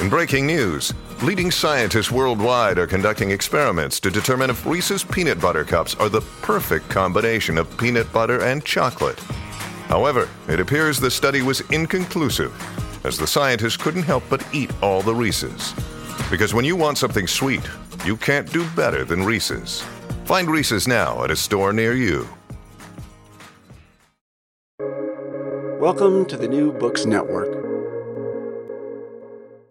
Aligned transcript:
In 0.00 0.08
breaking 0.08 0.46
news, 0.46 0.94
leading 1.24 1.50
scientists 1.50 2.12
worldwide 2.12 2.78
are 2.78 2.86
conducting 2.86 3.32
experiments 3.32 3.98
to 3.98 4.12
determine 4.12 4.48
if 4.48 4.64
Reese's 4.64 5.02
Peanut 5.02 5.40
Butter 5.40 5.64
Cups 5.64 5.96
are 5.96 6.08
the 6.08 6.20
perfect 6.40 6.88
combination 6.88 7.58
of 7.58 7.76
peanut 7.78 8.10
butter 8.12 8.44
and 8.44 8.64
chocolate. 8.64 9.18
However, 9.88 10.28
it 10.46 10.60
appears 10.60 11.00
the 11.00 11.10
study 11.10 11.42
was 11.42 11.62
inconclusive, 11.72 12.54
as 13.04 13.18
the 13.18 13.26
scientists 13.26 13.76
couldn't 13.76 14.04
help 14.04 14.22
but 14.30 14.46
eat 14.54 14.70
all 14.84 15.02
the 15.02 15.12
Reese's. 15.12 15.74
Because 16.30 16.54
when 16.54 16.64
you 16.64 16.76
want 16.76 16.96
something 16.96 17.26
sweet, 17.26 17.68
you 18.04 18.16
can't 18.16 18.52
do 18.52 18.64
better 18.76 19.04
than 19.04 19.24
Reese's. 19.24 19.82
Find 20.26 20.48
Reese's 20.48 20.86
now 20.86 21.24
at 21.24 21.32
a 21.32 21.36
store 21.36 21.72
near 21.72 21.94
you. 21.94 22.28
Welcome 25.80 26.24
to 26.26 26.36
the 26.36 26.46
New 26.48 26.72
Books 26.72 27.04
Network. 27.04 27.67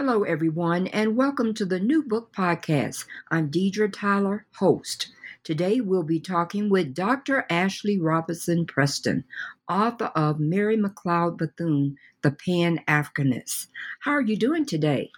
Hello, 0.07 0.23
everyone, 0.23 0.87
and 0.87 1.17
welcome 1.17 1.53
to 1.53 1.65
the 1.65 1.81
New 1.81 2.01
Book 2.01 2.31
Podcast. 2.31 3.03
I'm 3.29 3.51
Deidre 3.51 3.91
Tyler, 3.91 4.45
host. 4.55 5.09
Today, 5.43 5.81
we'll 5.81 6.01
be 6.01 6.21
talking 6.21 6.69
with 6.69 6.93
Dr. 6.93 7.45
Ashley 7.49 7.99
Robertson 7.99 8.65
Preston, 8.65 9.25
author 9.67 10.05
of 10.15 10.39
Mary 10.39 10.77
McLeod 10.77 11.37
Bethune, 11.37 11.97
The 12.21 12.31
Pan 12.31 12.79
Africanist. 12.87 13.67
How 13.99 14.11
are 14.11 14.21
you 14.21 14.37
doing 14.37 14.65
today? 14.65 15.11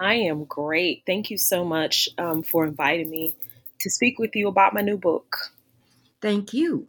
I 0.00 0.14
am 0.14 0.44
great. 0.44 1.02
Thank 1.04 1.30
you 1.30 1.36
so 1.36 1.62
much 1.62 2.08
um, 2.16 2.42
for 2.42 2.64
inviting 2.64 3.10
me 3.10 3.34
to 3.80 3.90
speak 3.90 4.18
with 4.18 4.34
you 4.34 4.48
about 4.48 4.72
my 4.72 4.80
new 4.80 4.96
book. 4.96 5.36
Thank 6.22 6.54
you. 6.54 6.88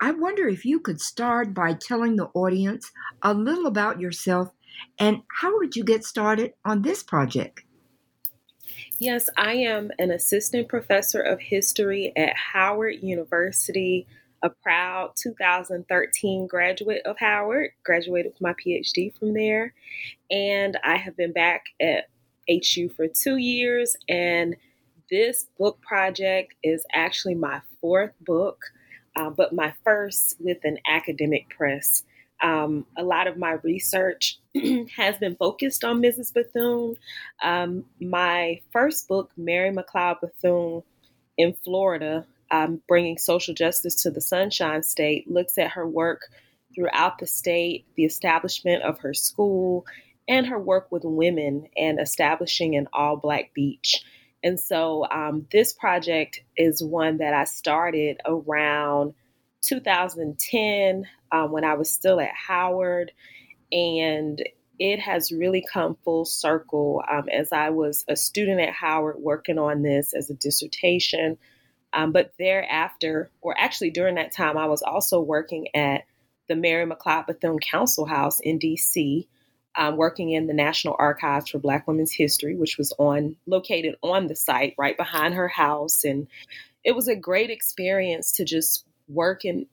I 0.00 0.12
wonder 0.12 0.46
if 0.46 0.64
you 0.64 0.78
could 0.78 1.00
start 1.00 1.52
by 1.52 1.72
telling 1.72 2.14
the 2.14 2.30
audience 2.32 2.92
a 3.22 3.34
little 3.34 3.66
about 3.66 4.00
yourself 4.00 4.52
and 4.98 5.22
how 5.40 5.58
did 5.60 5.76
you 5.76 5.84
get 5.84 6.04
started 6.04 6.54
on 6.64 6.82
this 6.82 7.02
project? 7.02 7.62
Yes, 8.98 9.28
I 9.36 9.54
am 9.54 9.90
an 9.98 10.10
assistant 10.10 10.68
professor 10.68 11.20
of 11.20 11.40
history 11.40 12.12
at 12.16 12.36
Howard 12.36 12.96
University, 13.02 14.06
a 14.42 14.50
proud 14.50 15.12
2013 15.16 16.46
graduate 16.46 17.02
of 17.04 17.16
Howard, 17.18 17.70
graduated 17.84 18.32
with 18.32 18.40
my 18.40 18.54
PhD 18.54 19.16
from 19.16 19.34
there. 19.34 19.72
And 20.30 20.78
I 20.84 20.96
have 20.96 21.16
been 21.16 21.32
back 21.32 21.66
at 21.80 22.08
HU 22.48 22.88
for 22.88 23.06
two 23.06 23.36
years. 23.36 23.96
And 24.08 24.56
this 25.10 25.46
book 25.58 25.80
project 25.80 26.54
is 26.62 26.84
actually 26.92 27.34
my 27.34 27.60
fourth 27.80 28.12
book 28.20 28.64
uh, 29.18 29.30
but 29.30 29.52
my 29.52 29.74
first 29.84 30.36
with 30.38 30.58
an 30.64 30.78
academic 30.86 31.48
press. 31.50 32.04
Um, 32.40 32.86
a 32.96 33.02
lot 33.02 33.26
of 33.26 33.36
my 33.36 33.52
research 33.62 34.38
has 34.96 35.18
been 35.18 35.36
focused 35.36 35.84
on 35.84 36.00
Mrs. 36.02 36.32
Bethune. 36.32 36.96
Um, 37.42 37.84
my 38.00 38.60
first 38.72 39.08
book, 39.08 39.30
Mary 39.36 39.74
McLeod 39.74 40.20
Bethune 40.20 40.82
in 41.36 41.54
Florida, 41.64 42.26
um, 42.50 42.80
Bringing 42.86 43.18
Social 43.18 43.54
Justice 43.54 44.02
to 44.02 44.10
the 44.10 44.20
Sunshine 44.20 44.82
State, 44.82 45.30
looks 45.30 45.58
at 45.58 45.72
her 45.72 45.86
work 45.86 46.22
throughout 46.74 47.18
the 47.18 47.26
state, 47.26 47.86
the 47.96 48.04
establishment 48.04 48.82
of 48.82 49.00
her 49.00 49.14
school, 49.14 49.84
and 50.28 50.46
her 50.46 50.58
work 50.58 50.92
with 50.92 51.02
women 51.04 51.68
and 51.76 51.98
establishing 51.98 52.76
an 52.76 52.86
all 52.92 53.16
black 53.16 53.52
beach. 53.54 54.04
And 54.42 54.60
so 54.60 55.06
um, 55.10 55.46
this 55.50 55.72
project 55.72 56.40
is 56.56 56.82
one 56.82 57.18
that 57.18 57.34
I 57.34 57.44
started 57.44 58.20
around 58.24 59.14
2010 59.62 61.04
um, 61.32 61.52
when 61.52 61.64
I 61.64 61.74
was 61.74 61.90
still 61.90 62.20
at 62.20 62.32
Howard. 62.34 63.12
And 63.72 64.42
it 64.78 65.00
has 65.00 65.32
really 65.32 65.64
come 65.72 65.96
full 66.04 66.24
circle 66.24 67.02
um, 67.10 67.28
as 67.28 67.52
I 67.52 67.70
was 67.70 68.04
a 68.08 68.16
student 68.16 68.60
at 68.60 68.72
Howard 68.72 69.16
working 69.18 69.58
on 69.58 69.82
this 69.82 70.14
as 70.14 70.30
a 70.30 70.34
dissertation. 70.34 71.36
Um, 71.92 72.12
but 72.12 72.32
thereafter, 72.38 73.30
or 73.40 73.58
actually 73.58 73.90
during 73.90 74.16
that 74.16 74.32
time, 74.32 74.56
I 74.56 74.66
was 74.66 74.82
also 74.82 75.20
working 75.20 75.68
at 75.74 76.04
the 76.48 76.56
Mary 76.56 76.86
McLeod 76.86 77.26
Bethune 77.26 77.58
Council 77.58 78.06
House 78.06 78.40
in 78.40 78.58
DC 78.58 79.26
um, 79.78 79.96
working 79.96 80.32
in 80.32 80.48
the 80.48 80.54
National 80.54 80.96
Archives 80.98 81.50
for 81.50 81.58
Black 81.58 81.86
Women's 81.86 82.12
History, 82.12 82.56
which 82.56 82.76
was 82.76 82.92
on 82.98 83.36
located 83.46 83.94
on 84.02 84.26
the 84.26 84.34
site 84.34 84.74
right 84.76 84.96
behind 84.96 85.34
her 85.34 85.48
house, 85.48 86.04
and 86.04 86.26
it 86.84 86.96
was 86.96 87.06
a 87.06 87.16
great 87.16 87.50
experience 87.50 88.32
to 88.32 88.44
just 88.44 88.84
work 89.06 89.44
in, 89.44 89.66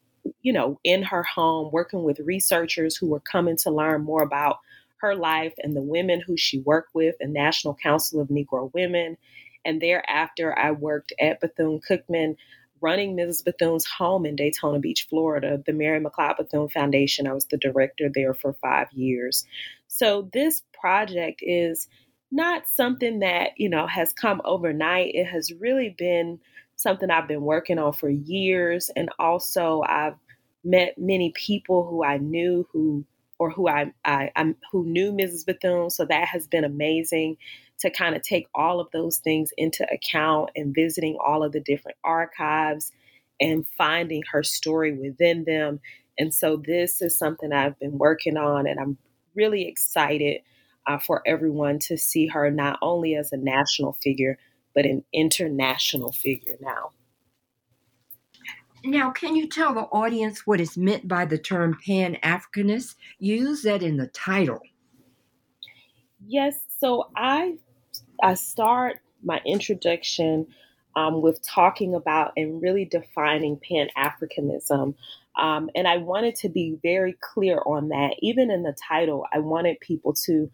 you 0.45 0.53
know, 0.53 0.79
in 0.83 1.01
her 1.01 1.23
home, 1.23 1.71
working 1.71 2.03
with 2.03 2.19
researchers 2.19 2.95
who 2.95 3.07
were 3.07 3.19
coming 3.19 3.57
to 3.57 3.71
learn 3.71 4.03
more 4.03 4.21
about 4.21 4.59
her 4.97 5.15
life 5.15 5.55
and 5.57 5.75
the 5.75 5.81
women 5.81 6.21
who 6.21 6.37
she 6.37 6.59
worked 6.59 6.93
with, 6.93 7.15
the 7.19 7.25
National 7.25 7.73
Council 7.73 8.21
of 8.21 8.27
Negro 8.27 8.71
Women. 8.71 9.17
And 9.65 9.81
thereafter, 9.81 10.55
I 10.55 10.69
worked 10.69 11.13
at 11.19 11.41
Bethune 11.41 11.81
Cookman 11.89 12.35
running 12.79 13.17
Mrs. 13.17 13.43
Bethune's 13.43 13.87
home 13.87 14.23
in 14.23 14.35
Daytona 14.35 14.77
Beach, 14.77 15.07
Florida, 15.09 15.63
the 15.65 15.73
Mary 15.73 15.99
McLeod 15.99 16.37
Bethune 16.37 16.69
Foundation. 16.69 17.25
I 17.25 17.33
was 17.33 17.45
the 17.45 17.57
director 17.57 18.11
there 18.13 18.35
for 18.35 18.53
five 18.53 18.91
years. 18.91 19.47
So 19.87 20.29
this 20.31 20.61
project 20.79 21.39
is 21.41 21.87
not 22.29 22.67
something 22.67 23.21
that, 23.21 23.53
you 23.57 23.67
know, 23.67 23.87
has 23.87 24.13
come 24.13 24.43
overnight. 24.45 25.15
It 25.15 25.25
has 25.25 25.51
really 25.53 25.95
been 25.97 26.39
something 26.75 27.09
I've 27.09 27.27
been 27.27 27.41
working 27.41 27.79
on 27.79 27.93
for 27.93 28.09
years. 28.09 28.91
And 28.95 29.09
also 29.17 29.81
I've 29.89 30.13
met 30.65 30.95
many 30.97 31.31
people 31.31 31.87
who 31.87 32.03
I 32.03 32.17
knew 32.17 32.67
who 32.73 33.05
or 33.37 33.51
who 33.51 33.67
I, 33.67 33.93
I, 34.03 34.31
I 34.35 34.55
who 34.71 34.85
knew 34.85 35.11
Mrs. 35.11 35.45
Bethune. 35.45 35.89
So 35.89 36.05
that 36.05 36.27
has 36.29 36.47
been 36.47 36.63
amazing 36.63 37.37
to 37.79 37.89
kind 37.89 38.15
of 38.15 38.21
take 38.21 38.47
all 38.55 38.79
of 38.79 38.87
those 38.91 39.17
things 39.17 39.51
into 39.57 39.85
account 39.91 40.51
and 40.55 40.73
visiting 40.73 41.17
all 41.25 41.43
of 41.43 41.51
the 41.51 41.59
different 41.59 41.97
archives 42.03 42.91
and 43.39 43.67
finding 43.77 44.23
her 44.31 44.43
story 44.43 44.97
within 44.97 45.43
them. 45.43 45.79
And 46.17 46.33
so 46.33 46.61
this 46.65 47.01
is 47.01 47.17
something 47.17 47.51
I've 47.51 47.77
been 47.77 47.97
working 47.97 48.37
on, 48.37 48.67
and 48.67 48.79
I'm 48.79 48.97
really 49.35 49.67
excited 49.67 50.41
uh, 50.87 50.97
for 50.97 51.21
everyone 51.25 51.79
to 51.79 51.97
see 51.97 52.27
her 52.27 52.49
not 52.49 52.79
only 52.81 53.15
as 53.15 53.33
a 53.33 53.37
national 53.37 53.97
figure, 54.01 54.37
but 54.73 54.85
an 54.85 55.03
international 55.13 56.13
figure 56.13 56.55
now. 56.61 56.91
Now, 58.85 59.09
can 59.09 59.35
you 59.35 59.47
tell 59.47 59.73
the 59.73 59.81
audience 59.81 60.45
what 60.45 60.61
is 60.61 60.77
meant 60.77 61.07
by 61.07 61.25
the 61.25 61.39
term 61.39 61.75
Pan 61.85 62.17
Africanist? 62.21 62.95
Use 63.17 63.63
that 63.63 63.81
in 63.81 63.97
the 63.97 64.07
title. 64.07 64.59
Yes, 66.27 66.59
so 66.79 67.09
I 67.15 67.57
I 68.21 68.35
start 68.35 68.99
my 69.23 69.41
introduction 69.43 70.45
um, 70.95 71.23
with 71.23 71.41
talking 71.41 71.95
about 71.95 72.33
and 72.37 72.61
really 72.61 72.85
defining 72.85 73.59
Pan 73.59 73.87
Africanism. 73.97 74.93
Um, 75.35 75.69
and 75.75 75.87
I 75.87 75.97
wanted 75.97 76.35
to 76.37 76.49
be 76.49 76.77
very 76.83 77.17
clear 77.21 77.61
on 77.65 77.89
that. 77.89 78.11
Even 78.19 78.51
in 78.51 78.61
the 78.61 78.75
title, 78.87 79.25
I 79.33 79.39
wanted 79.39 79.79
people 79.79 80.13
to 80.25 80.49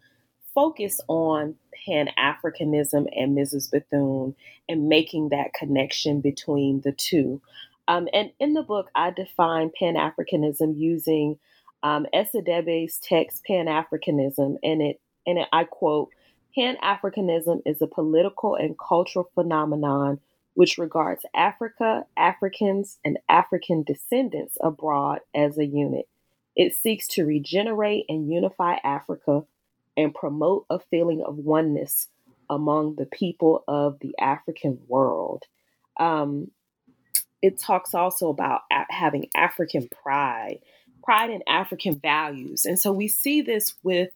focus 0.54 1.00
on 1.08 1.54
Pan 1.86 2.08
Africanism 2.18 3.06
and 3.14 3.36
Mrs. 3.36 3.70
Bethune 3.70 4.34
and 4.68 4.88
making 4.88 5.28
that 5.28 5.52
connection 5.54 6.20
between 6.20 6.80
the 6.80 6.92
two. 6.92 7.40
Um, 7.88 8.08
and 8.12 8.30
in 8.38 8.54
the 8.54 8.62
book, 8.62 8.88
I 8.94 9.10
define 9.10 9.70
Pan 9.76 9.94
Africanism 9.94 10.78
using 10.78 11.38
um, 11.82 12.06
Esedebe's 12.14 12.98
text 12.98 13.44
Pan 13.44 13.66
Africanism, 13.66 14.56
and 14.62 14.82
it 14.82 15.00
and 15.26 15.38
it, 15.38 15.48
I 15.52 15.64
quote: 15.64 16.10
Pan 16.54 16.76
Africanism 16.82 17.62
is 17.66 17.82
a 17.82 17.86
political 17.86 18.54
and 18.54 18.78
cultural 18.78 19.30
phenomenon 19.34 20.20
which 20.54 20.78
regards 20.78 21.24
Africa, 21.34 22.04
Africans, 22.16 22.98
and 23.04 23.18
African 23.28 23.82
descendants 23.82 24.58
abroad 24.60 25.20
as 25.34 25.58
a 25.58 25.64
unit. 25.64 26.08
It 26.54 26.74
seeks 26.74 27.08
to 27.08 27.24
regenerate 27.24 28.04
and 28.08 28.30
unify 28.30 28.76
Africa 28.84 29.44
and 29.96 30.14
promote 30.14 30.66
a 30.68 30.78
feeling 30.78 31.22
of 31.22 31.36
oneness 31.36 32.08
among 32.50 32.96
the 32.96 33.06
people 33.06 33.64
of 33.66 33.98
the 34.00 34.14
African 34.18 34.78
world. 34.86 35.44
Um, 35.98 36.50
it 37.42 37.58
talks 37.58 37.92
also 37.92 38.28
about 38.28 38.62
having 38.88 39.28
African 39.34 39.88
pride, 39.88 40.60
pride 41.02 41.30
in 41.30 41.42
African 41.48 41.98
values. 41.98 42.64
And 42.64 42.78
so 42.78 42.92
we 42.92 43.08
see 43.08 43.42
this 43.42 43.74
with 43.82 44.10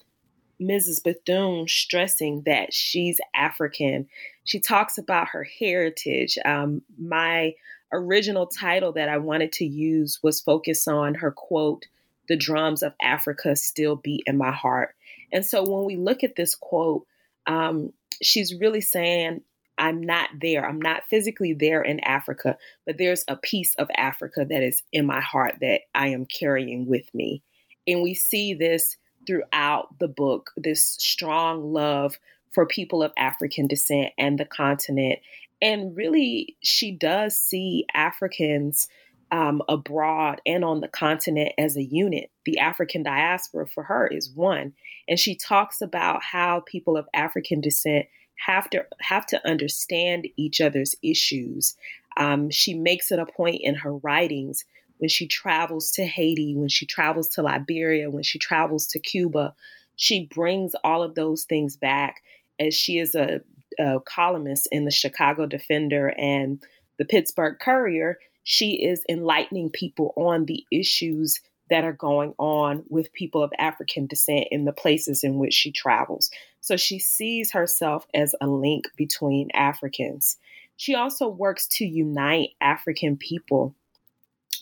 Mrs. 0.61 1.02
Bethune 1.02 1.67
stressing 1.69 2.43
that 2.46 2.73
she's 2.73 3.20
African. 3.34 4.08
She 4.44 4.61
talks 4.61 4.96
about 4.96 5.28
her 5.31 5.44
heritage. 5.44 6.38
Um, 6.44 6.82
my 6.99 7.55
original 7.93 8.46
title 8.46 8.93
that 8.93 9.08
I 9.08 9.19
wanted 9.19 9.52
to 9.52 9.67
use 9.67 10.20
was 10.22 10.40
focused 10.40 10.88
on 10.88 11.14
her 11.17 11.32
quote, 11.32 11.87
The 12.29 12.37
drums 12.37 12.82
of 12.82 12.94
Africa 13.02 13.56
still 13.56 13.96
beat 13.96 14.22
in 14.26 14.38
my 14.38 14.52
heart. 14.52 14.94
And 15.32 15.44
so 15.44 15.62
when 15.62 15.84
we 15.84 15.96
look 15.96 16.22
at 16.22 16.37
this 16.37 16.55
quote, 16.55 17.06
um, 17.46 17.93
she's 18.22 18.55
really 18.55 18.81
saying, 18.81 19.43
I'm 19.78 20.00
not 20.00 20.31
there. 20.40 20.67
I'm 20.67 20.81
not 20.81 21.05
physically 21.08 21.52
there 21.52 21.82
in 21.82 22.00
Africa, 22.00 22.56
but 22.87 22.99
there's 22.99 23.25
a 23.28 23.37
piece 23.37 23.75
of 23.76 23.88
Africa 23.96 24.46
that 24.49 24.62
is 24.62 24.82
in 24.93 25.06
my 25.06 25.20
heart 25.20 25.56
that 25.61 25.82
I 25.94 26.08
am 26.08 26.26
carrying 26.26 26.87
with 26.87 27.12
me. 27.14 27.43
And 27.87 28.02
we 28.02 28.14
see 28.14 28.55
this 28.55 28.96
throughout 29.26 29.99
the 29.99 30.08
book 30.08 30.50
this 30.56 30.84
strong 30.84 31.73
love 31.73 32.19
for 32.52 32.67
people 32.67 33.02
of 33.02 33.12
African 33.19 33.67
descent 33.67 34.12
and 34.17 34.38
the 34.38 34.44
continent. 34.44 35.19
And 35.61 35.96
really, 35.96 36.56
she 36.62 36.93
does 36.93 37.37
see 37.37 37.87
Africans 37.93 38.88
um, 39.31 39.62
abroad 39.69 40.40
and 40.46 40.64
on 40.64 40.81
the 40.81 40.88
continent 40.88 41.52
as 41.58 41.76
a 41.76 41.82
unit. 41.82 42.31
The 42.44 42.58
African 42.58 43.02
diaspora 43.02 43.67
for 43.67 43.82
her 43.84 44.06
is 44.06 44.31
one. 44.31 44.75
And 45.08 45.19
she 45.19 45.34
talks 45.34 45.81
about 45.81 46.22
how 46.22 46.62
people 46.67 46.96
of 46.96 47.08
African 47.14 47.61
descent 47.61 48.06
have 48.44 48.68
to 48.70 48.84
have 49.00 49.26
to 49.26 49.48
understand 49.48 50.28
each 50.36 50.60
other's 50.60 50.94
issues. 51.02 51.76
Um, 52.16 52.50
she 52.50 52.74
makes 52.74 53.10
it 53.10 53.18
a 53.18 53.26
point 53.26 53.60
in 53.62 53.74
her 53.76 53.94
writings 53.96 54.64
when 54.98 55.08
she 55.08 55.26
travels 55.26 55.90
to 55.92 56.06
Haiti, 56.06 56.54
when 56.56 56.68
she 56.68 56.86
travels 56.86 57.28
to 57.30 57.42
Liberia, 57.42 58.10
when 58.10 58.22
she 58.22 58.38
travels 58.38 58.86
to 58.88 58.98
Cuba, 58.98 59.54
she 59.96 60.26
brings 60.26 60.72
all 60.84 61.02
of 61.02 61.14
those 61.14 61.44
things 61.44 61.76
back 61.76 62.22
as 62.58 62.74
she 62.74 62.98
is 62.98 63.14
a, 63.14 63.40
a 63.78 64.00
columnist 64.00 64.68
in 64.70 64.84
the 64.84 64.90
Chicago 64.90 65.46
Defender 65.46 66.14
and 66.18 66.62
the 66.98 67.04
Pittsburgh 67.04 67.58
Courier. 67.58 68.18
She 68.44 68.84
is 68.84 69.02
enlightening 69.08 69.70
people 69.70 70.12
on 70.16 70.44
the 70.44 70.64
issues 70.70 71.40
that 71.68 71.84
are 71.84 71.92
going 71.92 72.32
on 72.38 72.84
with 72.88 73.12
people 73.12 73.42
of 73.42 73.52
African 73.58 74.06
descent 74.06 74.46
in 74.50 74.64
the 74.64 74.72
places 74.72 75.24
in 75.24 75.36
which 75.38 75.52
she 75.52 75.72
travels. 75.72 76.30
So 76.66 76.76
she 76.76 76.98
sees 76.98 77.52
herself 77.52 78.06
as 78.12 78.34
a 78.40 78.46
link 78.46 78.86
between 78.96 79.50
Africans. 79.54 80.36
She 80.76 80.94
also 80.94 81.28
works 81.28 81.66
to 81.68 81.86
unite 81.86 82.50
African 82.60 83.16
people 83.16 83.74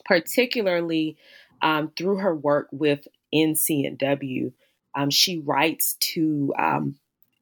particularly 0.05 1.17
um, 1.63 1.91
through 1.97 2.19
her 2.19 2.35
work 2.35 2.69
with 2.73 3.07
NCNW. 3.35 4.53
Um, 4.95 5.11
she 5.11 5.39
writes 5.39 5.97
to 6.01 6.53
um, 6.59 6.97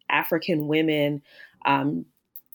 African 0.08 0.68
women, 0.68 1.22
um, 1.66 2.06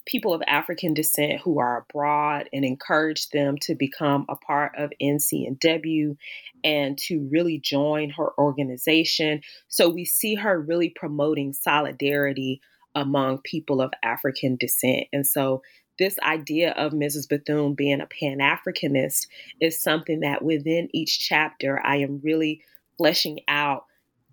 people 0.07 0.33
of 0.33 0.41
African 0.47 0.93
descent 0.93 1.41
who 1.41 1.59
are 1.59 1.85
abroad, 1.89 2.49
and 2.51 2.65
encourage 2.65 3.29
them 3.29 3.57
to 3.61 3.75
become 3.75 4.25
a 4.29 4.35
part 4.35 4.71
of 4.77 4.91
NCNW 5.01 6.15
and 6.63 6.97
to 6.97 7.27
really 7.31 7.59
join 7.59 8.09
her 8.11 8.31
organization. 8.39 9.41
So 9.67 9.89
we 9.89 10.05
see 10.05 10.35
her 10.35 10.59
really 10.59 10.89
promoting 10.95 11.53
solidarity 11.53 12.61
among 12.95 13.41
people 13.43 13.81
of 13.81 13.91
African 14.03 14.55
descent. 14.55 15.05
And 15.13 15.27
so 15.27 15.61
this 15.99 16.17
idea 16.19 16.71
of 16.71 16.93
Mrs. 16.93 17.27
Bethune 17.27 17.73
being 17.73 18.01
a 18.01 18.07
Pan 18.07 18.37
Africanist 18.39 19.27
is 19.59 19.81
something 19.81 20.21
that 20.21 20.43
within 20.43 20.89
each 20.93 21.19
chapter 21.19 21.79
I 21.83 21.97
am 21.97 22.21
really 22.23 22.61
fleshing 22.97 23.39
out 23.47 23.85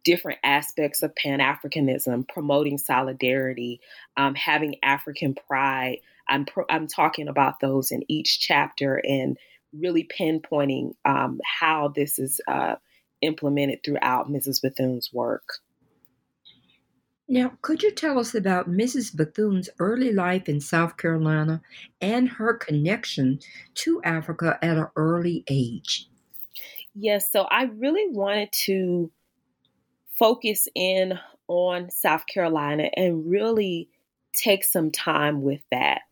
different 0.05 0.39
aspects 0.45 1.03
of 1.03 1.15
Pan 1.17 1.41
Africanism, 1.41 2.29
promoting 2.29 2.79
solidarity, 2.79 3.81
um, 4.17 4.35
having 4.35 4.77
African 4.83 5.35
pride. 5.35 5.99
I'm, 6.29 6.45
pro- 6.45 6.67
I'm 6.71 6.87
talking 6.87 7.29
about 7.29 7.61
those 7.61 7.91
in 7.91 8.03
each 8.09 8.39
chapter 8.41 9.01
and 9.05 9.37
really 9.73 10.09
pinpointing 10.19 10.95
um, 11.05 11.41
how 11.45 11.89
this 11.89 12.19
is 12.19 12.41
uh, 12.47 12.77
implemented 13.23 13.81
throughout 13.85 14.31
Mrs. 14.31 14.63
Bethune's 14.63 15.13
work. 15.13 15.59
Now, 17.27 17.53
could 17.63 17.83
you 17.83 17.91
tell 17.91 18.19
us 18.19 18.35
about 18.35 18.71
Mrs. 18.71 19.17
Bethune's 19.17 19.71
early 19.79 20.13
life 20.13 20.47
in 20.47 20.61
South 20.61 20.99
Carolina 20.99 21.63
and 22.03 22.29
her 22.29 22.53
connection 22.55 23.39
to 23.77 24.03
Africa 24.05 24.59
at 24.61 24.77
an 24.77 24.89
early 24.95 25.43
age? 25.49 26.07
Yes, 26.95 27.33
so 27.33 27.45
I 27.45 27.65
really 27.65 28.07
wanted 28.11 28.53
to 28.67 29.11
focus 30.19 30.69
in 30.75 31.19
on 31.49 31.91
South 31.91 32.27
Carolina 32.27 32.91
and 32.97 33.31
really 33.31 33.89
take 34.33 34.65
some 34.65 34.91
time 34.91 35.43
with 35.43 35.61
that. 35.71 36.03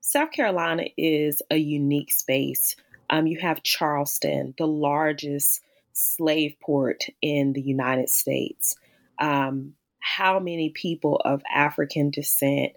South 0.00 0.30
Carolina 0.32 0.84
is 0.96 1.42
a 1.50 1.56
unique 1.56 2.12
space. 2.12 2.76
Um, 3.10 3.26
you 3.26 3.38
have 3.40 3.62
Charleston, 3.62 4.54
the 4.56 4.66
largest 4.66 5.60
slave 5.92 6.54
port 6.62 7.04
in 7.20 7.52
the 7.52 7.60
United 7.60 8.08
States. 8.08 8.76
Um, 9.18 9.74
how 10.00 10.38
many 10.38 10.70
people 10.70 11.20
of 11.24 11.42
African 11.52 12.10
descent 12.10 12.72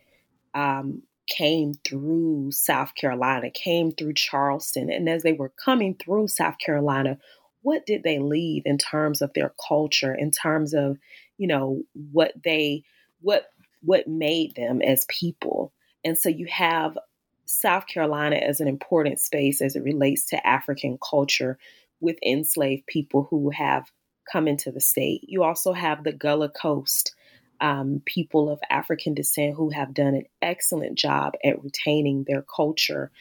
um, 0.54 1.04
came 1.28 1.74
through 1.86 2.52
South 2.52 2.96
Carolina, 2.96 3.50
came 3.50 3.92
through 3.92 4.14
Charleston. 4.14 4.90
And 4.90 5.08
as 5.08 5.24
they 5.24 5.34
were 5.34 5.54
coming 5.64 5.96
through 5.96 6.28
South 6.28 6.58
Carolina, 6.58 7.18
what 7.62 7.86
did 7.86 8.04
they 8.04 8.20
leave 8.20 8.64
in 8.66 8.78
terms 8.78 9.22
of 9.22 9.34
their 9.34 9.54
culture, 9.68 10.14
in 10.14 10.32
terms 10.32 10.74
of, 10.74 10.98
you 11.38 11.48
know, 11.48 11.82
what 12.12 12.34
they, 12.44 12.84
what, 13.22 13.46
what 13.82 14.08
made 14.08 14.56
them 14.56 14.82
as 14.82 15.06
people? 15.10 15.74
And 16.04 16.18
so 16.18 16.30
you 16.30 16.48
have 16.48 16.98
South 17.46 17.88
Carolina 17.88 18.38
as 18.38 18.60
an 18.60 18.68
important 18.68 19.20
space 19.20 19.62
as 19.62 19.76
it 19.76 19.84
relates 19.84 20.26
to 20.28 20.48
African 20.48 20.98
culture 20.98 21.58
with 22.00 22.18
enslaved 22.26 22.86
people 22.88 23.28
who 23.30 23.50
have 23.52 23.92
come 24.32 24.48
into 24.48 24.72
the 24.72 24.82
state. 24.82 25.26
You 25.28 25.44
also 25.44 25.74
have 25.74 26.04
the 26.04 26.14
Gullah 26.14 26.50
Coast 26.50 27.14
um, 27.60 28.02
people 28.06 28.50
of 28.50 28.60
African 28.70 29.14
descent 29.14 29.56
who 29.56 29.70
have 29.70 29.94
done 29.94 30.16
an 30.16 30.26
excellent 30.42 30.98
job 30.98 31.34
at 31.44 31.64
retaining 31.64 32.24
their 32.24 32.42
culture 32.42 33.12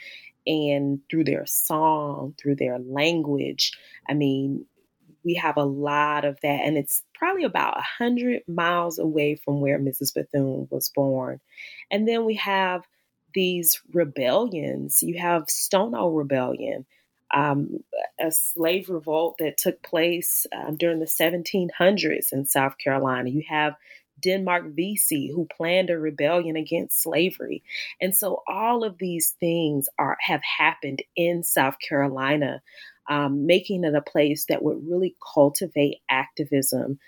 and 0.46 1.00
through 1.10 1.24
their 1.24 1.46
song, 1.46 2.34
through 2.40 2.56
their 2.56 2.78
language. 2.78 3.72
I 4.08 4.14
mean, 4.14 4.66
we 5.24 5.34
have 5.34 5.56
a 5.56 5.64
lot 5.64 6.24
of 6.24 6.38
that, 6.42 6.60
and 6.64 6.78
it's 6.78 7.02
probably 7.14 7.44
about 7.44 7.78
a 7.78 7.84
hundred 7.98 8.42
miles 8.48 8.98
away 8.98 9.36
from 9.36 9.60
where 9.60 9.78
Mrs. 9.78 10.14
Bethune 10.14 10.66
was 10.70 10.88
born. 10.88 11.40
And 11.90 12.08
then 12.08 12.24
we 12.24 12.34
have 12.36 12.84
these 13.34 13.80
rebellions. 13.92 15.02
You 15.02 15.18
have 15.18 15.50
Stono 15.50 16.08
Rebellion, 16.08 16.86
um, 17.32 17.84
a 18.18 18.30
slave 18.30 18.88
revolt 18.88 19.36
that 19.38 19.58
took 19.58 19.82
place 19.82 20.46
um, 20.52 20.76
during 20.76 20.98
the 20.98 21.06
1700s 21.06 22.32
in 22.32 22.44
South 22.46 22.78
Carolina. 22.78 23.30
You 23.30 23.44
have 23.48 23.74
Denmark 24.20 24.74
Vesey, 24.74 25.30
who 25.34 25.46
planned 25.56 25.90
a 25.90 25.98
rebellion 25.98 26.56
against 26.56 27.02
slavery. 27.02 27.62
And 28.00 28.14
so 28.14 28.42
all 28.46 28.84
of 28.84 28.98
these 28.98 29.34
things 29.40 29.88
are 29.98 30.16
have 30.20 30.42
happened 30.42 31.02
in 31.16 31.42
South 31.42 31.76
Carolina, 31.86 32.62
um, 33.08 33.46
making 33.46 33.84
it 33.84 33.94
a 33.94 34.02
place 34.02 34.46
that 34.48 34.62
would 34.62 34.86
really 34.88 35.16
cultivate 35.34 35.98
activism 36.08 36.98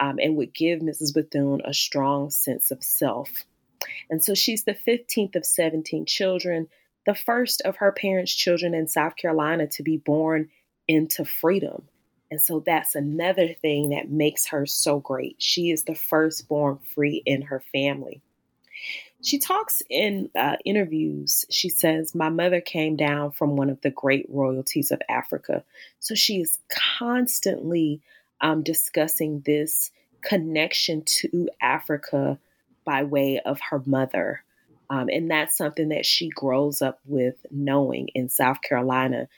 um, 0.00 0.18
and 0.20 0.36
would 0.36 0.54
give 0.54 0.80
Mrs. 0.80 1.14
Bethune 1.14 1.60
a 1.64 1.74
strong 1.74 2.30
sense 2.30 2.70
of 2.70 2.82
self. 2.82 3.30
And 4.10 4.22
so 4.22 4.34
she's 4.34 4.64
the 4.64 4.74
15th 4.74 5.36
of 5.36 5.44
17 5.44 6.06
children, 6.06 6.68
the 7.06 7.14
first 7.14 7.62
of 7.62 7.76
her 7.76 7.92
parents' 7.92 8.34
children 8.34 8.74
in 8.74 8.86
South 8.86 9.16
Carolina 9.16 9.66
to 9.68 9.82
be 9.82 9.96
born 9.96 10.50
into 10.88 11.24
freedom. 11.24 11.88
And 12.32 12.40
so 12.40 12.60
that's 12.60 12.94
another 12.94 13.52
thing 13.52 13.90
that 13.90 14.10
makes 14.10 14.46
her 14.46 14.64
so 14.64 15.00
great. 15.00 15.36
She 15.36 15.70
is 15.70 15.84
the 15.84 15.94
firstborn 15.94 16.78
free 16.78 17.22
in 17.26 17.42
her 17.42 17.62
family. 17.72 18.22
She 19.22 19.38
talks 19.38 19.82
in 19.90 20.30
uh, 20.34 20.56
interviews, 20.64 21.44
she 21.50 21.68
says, 21.68 22.14
My 22.14 22.30
mother 22.30 22.62
came 22.62 22.96
down 22.96 23.32
from 23.32 23.54
one 23.54 23.68
of 23.68 23.82
the 23.82 23.90
great 23.90 24.24
royalties 24.30 24.90
of 24.90 25.02
Africa. 25.10 25.62
So 25.98 26.14
she 26.14 26.40
is 26.40 26.58
constantly 26.98 28.00
um, 28.40 28.62
discussing 28.62 29.42
this 29.44 29.90
connection 30.22 31.02
to 31.02 31.50
Africa 31.60 32.38
by 32.86 33.04
way 33.04 33.40
of 33.40 33.60
her 33.60 33.82
mother. 33.84 34.42
Um, 34.88 35.10
and 35.10 35.30
that's 35.30 35.58
something 35.58 35.90
that 35.90 36.06
she 36.06 36.30
grows 36.30 36.80
up 36.80 36.98
with 37.04 37.44
knowing 37.50 38.08
in 38.14 38.30
South 38.30 38.62
Carolina. 38.62 39.28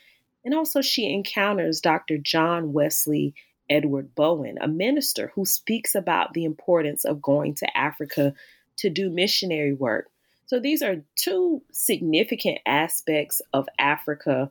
And 0.45 0.55
also, 0.55 0.83
she 0.83 1.13
encounters 1.13 1.81
Dr. 1.81 2.19
John 2.19 2.73
Wesley 2.73 3.35
Edward 3.71 4.15
Bowen, 4.15 4.59
a 4.61 4.69
minister 4.69 5.33
who 5.35 5.47
speaks 5.47 5.95
about 5.95 6.35
the 6.35 6.45
importance 6.45 7.05
of 7.05 7.23
going 7.23 7.55
to 7.55 7.77
Africa 7.77 8.35
to 8.77 8.91
do 8.91 9.09
missionary 9.09 9.73
work. 9.73 10.11
So, 10.47 10.61
these 10.61 10.83
are 10.83 11.03
two 11.17 11.63
significant 11.73 12.59
aspects 12.67 13.41
of 13.53 13.69
Africa 13.79 14.51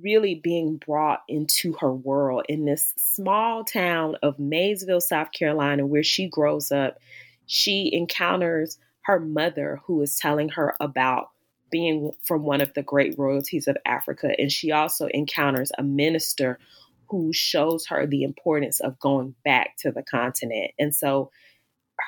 really 0.00 0.34
being 0.34 0.76
brought 0.76 1.22
into 1.28 1.74
her 1.74 1.92
world 1.92 2.46
in 2.48 2.64
this 2.64 2.94
small 2.96 3.62
town 3.62 4.16
of 4.22 4.38
Mayesville, 4.38 5.02
South 5.02 5.32
Carolina, 5.32 5.86
where 5.86 6.02
she 6.02 6.28
grows 6.28 6.72
up. 6.72 6.98
She 7.46 7.90
encounters 7.92 8.78
her 9.02 9.20
mother, 9.20 9.80
who 9.84 10.00
is 10.00 10.16
telling 10.16 10.48
her 10.50 10.74
about 10.80 11.28
being 11.72 12.12
from 12.22 12.44
one 12.44 12.60
of 12.60 12.72
the 12.74 12.82
great 12.82 13.18
royalties 13.18 13.66
of 13.66 13.76
Africa. 13.84 14.30
And 14.38 14.52
she 14.52 14.70
also 14.70 15.08
encounters 15.12 15.72
a 15.76 15.82
minister 15.82 16.60
who 17.08 17.32
shows 17.32 17.86
her 17.86 18.06
the 18.06 18.22
importance 18.22 18.78
of 18.78 19.00
going 19.00 19.34
back 19.44 19.76
to 19.78 19.90
the 19.90 20.02
continent. 20.02 20.70
And 20.78 20.94
so 20.94 21.32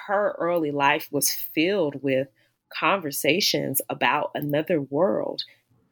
her 0.06 0.36
early 0.38 0.70
life 0.70 1.08
was 1.10 1.32
filled 1.32 2.02
with 2.02 2.28
conversations 2.72 3.80
about 3.88 4.30
another 4.34 4.80
world 4.80 5.42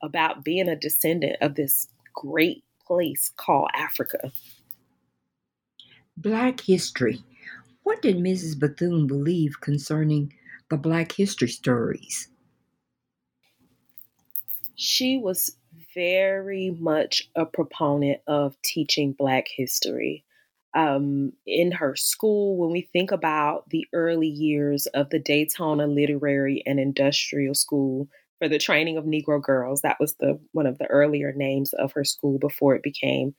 about 0.03 0.45
being 0.45 0.69
a 0.69 0.77
descendant 0.77 1.37
of 1.41 1.55
this 1.55 1.89
great 2.15 2.65
place 2.87 3.33
called 3.37 3.71
Africa. 3.75 4.33
Black 6.17 6.61
history. 6.61 7.23
What 7.85 8.03
did 8.03 8.17
Mrs. 8.17 8.59
Bethune 8.59 9.07
believe 9.07 9.61
concerning 9.61 10.33
the 10.71 10.77
Black 10.77 11.13
history 11.13 11.49
stories? 11.49 12.29
She 14.83 15.17
was 15.17 15.57
very 15.95 16.71
much 16.71 17.31
a 17.37 17.47
proponent 17.47 18.21
of 18.27 18.61
teaching 18.63 19.13
Black 19.13 19.47
history. 19.49 20.25
Um, 20.75 21.35
in 21.47 21.71
her 21.73 21.95
school, 21.95 22.57
when 22.57 22.71
we 22.71 22.89
think 22.93 23.13
about 23.13 23.69
the 23.69 23.87
early 23.93 24.29
years 24.29 24.87
of 24.87 25.11
the 25.11 25.19
Daytona 25.19 25.87
Literary 25.87 26.63
and 26.67 26.81
Industrial 26.81 27.55
School, 27.55 28.09
for 28.43 28.49
the 28.49 28.59
training 28.59 28.97
of 28.97 29.05
Negro 29.05 29.41
girls. 29.41 29.83
That 29.83 30.01
was 30.01 30.15
the 30.15 30.37
one 30.51 30.67
of 30.67 30.79
the 30.79 30.87
earlier 30.87 31.33
names 31.33 31.73
of 31.75 31.93
her 31.93 32.03
school 32.03 32.41
before 32.41 32.75
it 32.75 32.83
became 32.83 33.37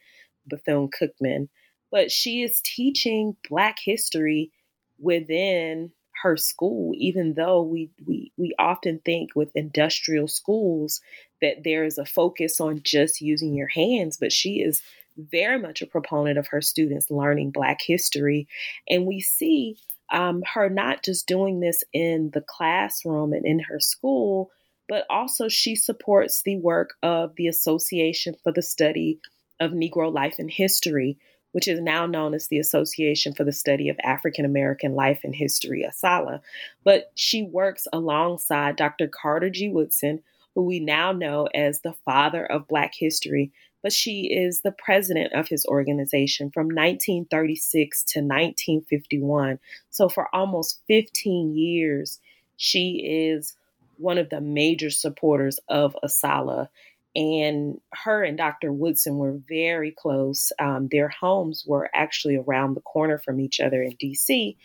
Bethune 0.47 0.87
Cookman. 0.97 1.49
But 1.91 2.09
she 2.09 2.41
is 2.41 2.61
teaching 2.63 3.35
Black 3.49 3.79
history 3.83 4.49
within 4.97 5.91
her 6.21 6.37
school, 6.37 6.93
even 6.95 7.33
though 7.33 7.61
we, 7.61 7.89
we 8.05 8.31
we 8.37 8.53
often 8.59 8.99
think 9.03 9.31
with 9.35 9.55
industrial 9.55 10.27
schools 10.27 11.01
that 11.41 11.63
there 11.63 11.83
is 11.83 11.97
a 11.97 12.05
focus 12.05 12.61
on 12.61 12.81
just 12.83 13.21
using 13.21 13.53
your 13.53 13.67
hands, 13.67 14.17
but 14.17 14.31
she 14.31 14.61
is 14.61 14.81
very 15.17 15.59
much 15.59 15.81
a 15.81 15.87
proponent 15.87 16.37
of 16.37 16.47
her 16.47 16.61
students 16.61 17.11
learning 17.11 17.51
Black 17.51 17.81
history. 17.81 18.47
And 18.89 19.05
we 19.05 19.19
see 19.21 19.77
um, 20.11 20.43
her 20.53 20.69
not 20.69 21.03
just 21.03 21.27
doing 21.27 21.59
this 21.59 21.83
in 21.93 22.31
the 22.33 22.41
classroom 22.41 23.33
and 23.33 23.45
in 23.45 23.59
her 23.59 23.79
school, 23.79 24.51
but 24.87 25.05
also 25.09 25.49
she 25.49 25.75
supports 25.75 26.41
the 26.43 26.57
work 26.57 26.93
of 27.03 27.35
the 27.35 27.47
Association 27.47 28.35
for 28.43 28.51
the 28.51 28.61
Study 28.61 29.19
of 29.59 29.71
Negro 29.71 30.13
Life 30.13 30.35
and 30.39 30.51
History, 30.51 31.17
which 31.53 31.67
is 31.67 31.79
now 31.79 32.05
known 32.05 32.33
as 32.33 32.47
the 32.47 32.59
Association 32.59 33.33
for 33.33 33.43
the 33.43 33.51
Study 33.51 33.87
of 33.87 33.97
African 34.03 34.43
American 34.43 34.93
Life 34.93 35.21
and 35.23 35.33
History, 35.33 35.85
ASALH. 35.87 36.41
But 36.83 37.11
she 37.15 37.43
works 37.43 37.87
alongside 37.93 38.75
Dr. 38.75 39.07
Carter 39.07 39.49
G. 39.49 39.69
Woodson, 39.69 40.21
who 40.55 40.65
we 40.65 40.79
now 40.79 41.11
know 41.11 41.47
as 41.53 41.81
the 41.81 41.95
father 42.05 42.45
of 42.45 42.67
Black 42.67 42.93
history, 42.95 43.51
but 43.81 43.93
she 43.93 44.33
is 44.33 44.61
the 44.61 44.71
president 44.71 45.33
of 45.33 45.47
his 45.47 45.65
organization 45.65 46.49
from 46.51 46.67
1936 46.67 48.03
to 48.03 48.19
1951. 48.19 49.59
So 49.89 50.09
for 50.09 50.33
almost 50.33 50.81
15 50.87 51.55
years, 51.55 52.19
she 52.57 53.31
is 53.31 53.55
one 53.97 54.17
of 54.17 54.29
the 54.29 54.41
major 54.41 54.89
supporters 54.89 55.59
of 55.67 55.95
ASALH. 56.03 56.69
And 57.15 57.79
her 57.93 58.23
and 58.23 58.37
Dr. 58.37 58.73
Woodson 58.73 59.17
were 59.17 59.39
very 59.47 59.91
close. 59.91 60.51
Um, 60.57 60.87
their 60.91 61.09
homes 61.09 61.63
were 61.67 61.89
actually 61.93 62.35
around 62.35 62.73
the 62.73 62.81
corner 62.81 63.19
from 63.19 63.39
each 63.39 63.59
other 63.59 63.83
in 63.83 63.95
DC. 63.97 64.55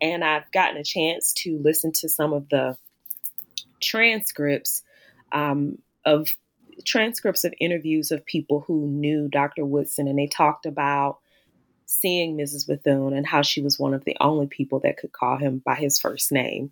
And 0.00 0.24
I've 0.24 0.50
gotten 0.52 0.78
a 0.78 0.84
chance 0.84 1.32
to 1.34 1.60
listen 1.62 1.92
to 1.92 2.08
some 2.08 2.32
of 2.32 2.48
the 2.48 2.76
transcripts 3.80 4.82
um, 5.32 5.78
of 6.04 6.34
transcripts 6.84 7.44
of 7.44 7.52
interviews 7.60 8.10
of 8.10 8.24
people 8.24 8.64
who 8.66 8.86
knew 8.86 9.28
Dr. 9.28 9.64
Woodson, 9.64 10.08
and 10.08 10.18
they 10.18 10.26
talked 10.26 10.64
about 10.64 11.18
seeing 11.86 12.36
Mrs. 12.36 12.66
Bethune 12.66 13.14
and 13.14 13.26
how 13.26 13.42
she 13.42 13.62
was 13.62 13.78
one 13.78 13.94
of 13.94 14.04
the 14.04 14.16
only 14.20 14.46
people 14.46 14.80
that 14.80 14.98
could 14.98 15.12
call 15.12 15.38
him 15.38 15.62
by 15.64 15.74
his 15.74 15.98
first 15.98 16.30
name. 16.30 16.70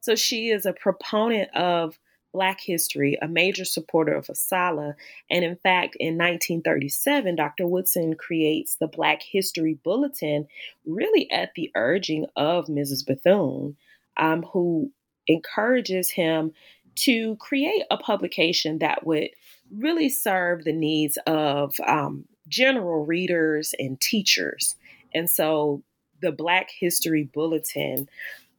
So 0.00 0.14
she 0.14 0.50
is 0.50 0.66
a 0.66 0.72
proponent 0.72 1.54
of 1.54 1.98
Black 2.34 2.60
history, 2.60 3.16
a 3.22 3.28
major 3.28 3.64
supporter 3.64 4.12
of 4.12 4.26
ASALH. 4.26 4.94
And 5.30 5.44
in 5.44 5.56
fact, 5.56 5.96
in 6.00 6.18
1937, 6.18 7.36
Dr. 7.36 7.66
Woodson 7.66 8.14
creates 8.14 8.74
the 8.74 8.88
Black 8.88 9.22
History 9.22 9.78
Bulletin, 9.84 10.48
really 10.84 11.30
at 11.30 11.54
the 11.54 11.70
urging 11.76 12.26
of 12.36 12.66
Mrs. 12.66 13.06
Bethune, 13.06 13.76
um, 14.16 14.42
who 14.42 14.90
encourages 15.28 16.10
him 16.10 16.52
to 16.96 17.36
create 17.36 17.84
a 17.90 17.96
publication 17.96 18.80
that 18.80 19.06
would 19.06 19.28
really 19.72 20.08
serve 20.08 20.64
the 20.64 20.72
needs 20.72 21.16
of 21.28 21.76
um, 21.86 22.24
general 22.48 23.06
readers 23.06 23.74
and 23.78 24.00
teachers. 24.00 24.74
And 25.14 25.30
so 25.30 25.84
the 26.20 26.32
Black 26.32 26.70
History 26.70 27.22
Bulletin 27.32 28.08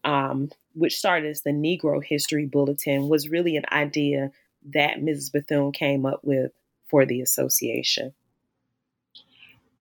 um, 0.05 0.49
which 0.75 0.95
started 0.95 1.29
as 1.29 1.41
the 1.41 1.51
Negro 1.51 2.03
History 2.03 2.45
Bulletin, 2.45 3.09
was 3.09 3.29
really 3.29 3.55
an 3.55 3.65
idea 3.71 4.31
that 4.73 4.99
Mrs. 4.99 5.31
Bethune 5.31 5.71
came 5.71 6.05
up 6.05 6.21
with 6.23 6.51
for 6.85 7.05
the 7.05 7.21
association. 7.21 8.13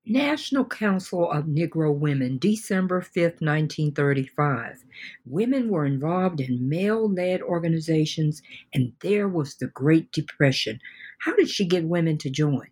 National 0.06 0.66
Council 0.66 1.30
of 1.30 1.46
Negro 1.46 1.94
Women, 1.94 2.36
December 2.36 3.00
5th, 3.00 3.40
1935. 3.40 4.84
Women 5.24 5.70
were 5.70 5.86
involved 5.86 6.40
in 6.40 6.68
male 6.68 7.10
led 7.10 7.40
organizations, 7.40 8.42
and 8.74 8.92
there 9.00 9.28
was 9.28 9.56
the 9.56 9.68
Great 9.68 10.12
Depression. 10.12 10.78
How 11.20 11.34
did 11.34 11.48
she 11.48 11.64
get 11.64 11.84
women 11.84 12.18
to 12.18 12.28
join? 12.28 12.68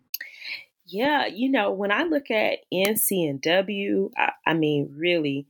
Yeah, 0.85 1.25
you 1.25 1.49
know, 1.49 1.71
when 1.71 1.91
I 1.91 2.03
look 2.03 2.29
at 2.29 2.59
NCNW, 2.71 4.11
I, 4.15 4.31
I 4.45 4.53
mean, 4.53 4.93
really, 4.95 5.47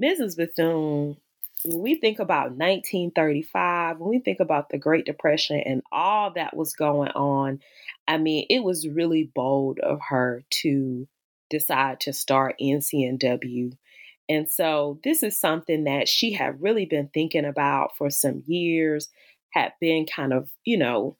Mrs. 0.00 0.36
Bethune, 0.36 1.16
when 1.64 1.82
we 1.82 1.94
think 1.96 2.18
about 2.18 2.52
1935, 2.52 3.98
when 3.98 4.10
we 4.10 4.18
think 4.18 4.40
about 4.40 4.68
the 4.70 4.78
Great 4.78 5.04
Depression 5.04 5.60
and 5.60 5.82
all 5.92 6.32
that 6.32 6.56
was 6.56 6.74
going 6.74 7.10
on, 7.10 7.60
I 8.08 8.18
mean, 8.18 8.46
it 8.48 8.62
was 8.64 8.88
really 8.88 9.30
bold 9.34 9.78
of 9.80 10.00
her 10.08 10.42
to 10.62 11.06
decide 11.48 12.00
to 12.00 12.12
start 12.12 12.56
NCNW. 12.60 13.72
And 14.28 14.50
so 14.50 15.00
this 15.02 15.22
is 15.22 15.38
something 15.38 15.84
that 15.84 16.08
she 16.08 16.32
had 16.32 16.62
really 16.62 16.86
been 16.86 17.10
thinking 17.12 17.44
about 17.44 17.96
for 17.96 18.10
some 18.10 18.44
years, 18.46 19.08
had 19.50 19.72
been 19.80 20.06
kind 20.06 20.32
of, 20.32 20.50
you 20.64 20.78
know, 20.78 21.16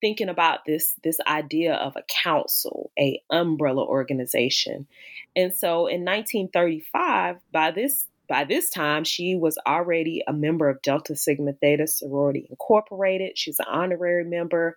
thinking 0.00 0.28
about 0.28 0.60
this 0.66 0.94
this 1.02 1.18
idea 1.26 1.74
of 1.74 1.96
a 1.96 2.04
council, 2.22 2.92
a 2.98 3.20
umbrella 3.30 3.82
organization. 3.84 4.86
And 5.34 5.52
so 5.52 5.86
in 5.86 6.04
1935, 6.04 7.38
by 7.50 7.70
this 7.70 8.06
by 8.28 8.44
this 8.44 8.70
time, 8.70 9.04
she 9.04 9.36
was 9.36 9.58
already 9.66 10.22
a 10.26 10.32
member 10.32 10.68
of 10.68 10.82
Delta 10.82 11.14
Sigma 11.14 11.52
Theta 11.52 11.86
Sorority 11.86 12.46
Incorporated. 12.48 13.36
She's 13.36 13.58
an 13.58 13.66
honorary 13.68 14.24
member. 14.24 14.76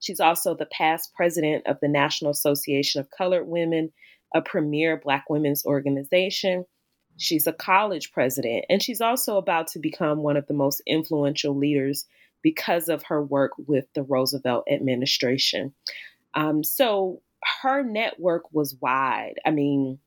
She's 0.00 0.20
also 0.20 0.54
the 0.54 0.66
past 0.66 1.14
president 1.14 1.66
of 1.66 1.78
the 1.80 1.88
National 1.88 2.30
Association 2.30 3.00
of 3.00 3.10
Colored 3.10 3.46
Women, 3.46 3.92
a 4.34 4.42
premier 4.42 5.00
Black 5.02 5.28
women's 5.28 5.64
organization. 5.64 6.66
She's 7.16 7.46
a 7.46 7.52
college 7.52 8.12
president, 8.12 8.66
and 8.68 8.82
she's 8.82 9.00
also 9.00 9.38
about 9.38 9.68
to 9.68 9.78
become 9.78 10.18
one 10.18 10.36
of 10.36 10.46
the 10.46 10.54
most 10.54 10.82
influential 10.86 11.56
leaders 11.56 12.06
because 12.42 12.88
of 12.88 13.04
her 13.04 13.22
work 13.22 13.52
with 13.66 13.86
the 13.94 14.02
Roosevelt 14.02 14.66
administration. 14.70 15.72
Um, 16.34 16.62
so 16.62 17.22
her 17.62 17.82
network 17.82 18.52
was 18.52 18.76
wide. 18.80 19.34
I 19.46 19.50
mean, 19.50 19.98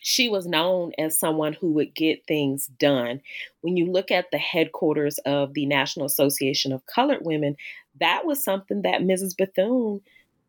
she 0.00 0.28
was 0.28 0.46
known 0.46 0.92
as 0.98 1.18
someone 1.18 1.52
who 1.52 1.72
would 1.72 1.94
get 1.94 2.26
things 2.26 2.66
done. 2.78 3.20
When 3.60 3.76
you 3.76 3.90
look 3.90 4.10
at 4.10 4.30
the 4.30 4.38
headquarters 4.38 5.18
of 5.26 5.54
the 5.54 5.66
National 5.66 6.06
Association 6.06 6.72
of 6.72 6.86
Colored 6.86 7.20
Women, 7.22 7.56
that 8.00 8.24
was 8.24 8.42
something 8.42 8.82
that 8.82 9.02
Mrs. 9.02 9.36
Bethune 9.36 10.00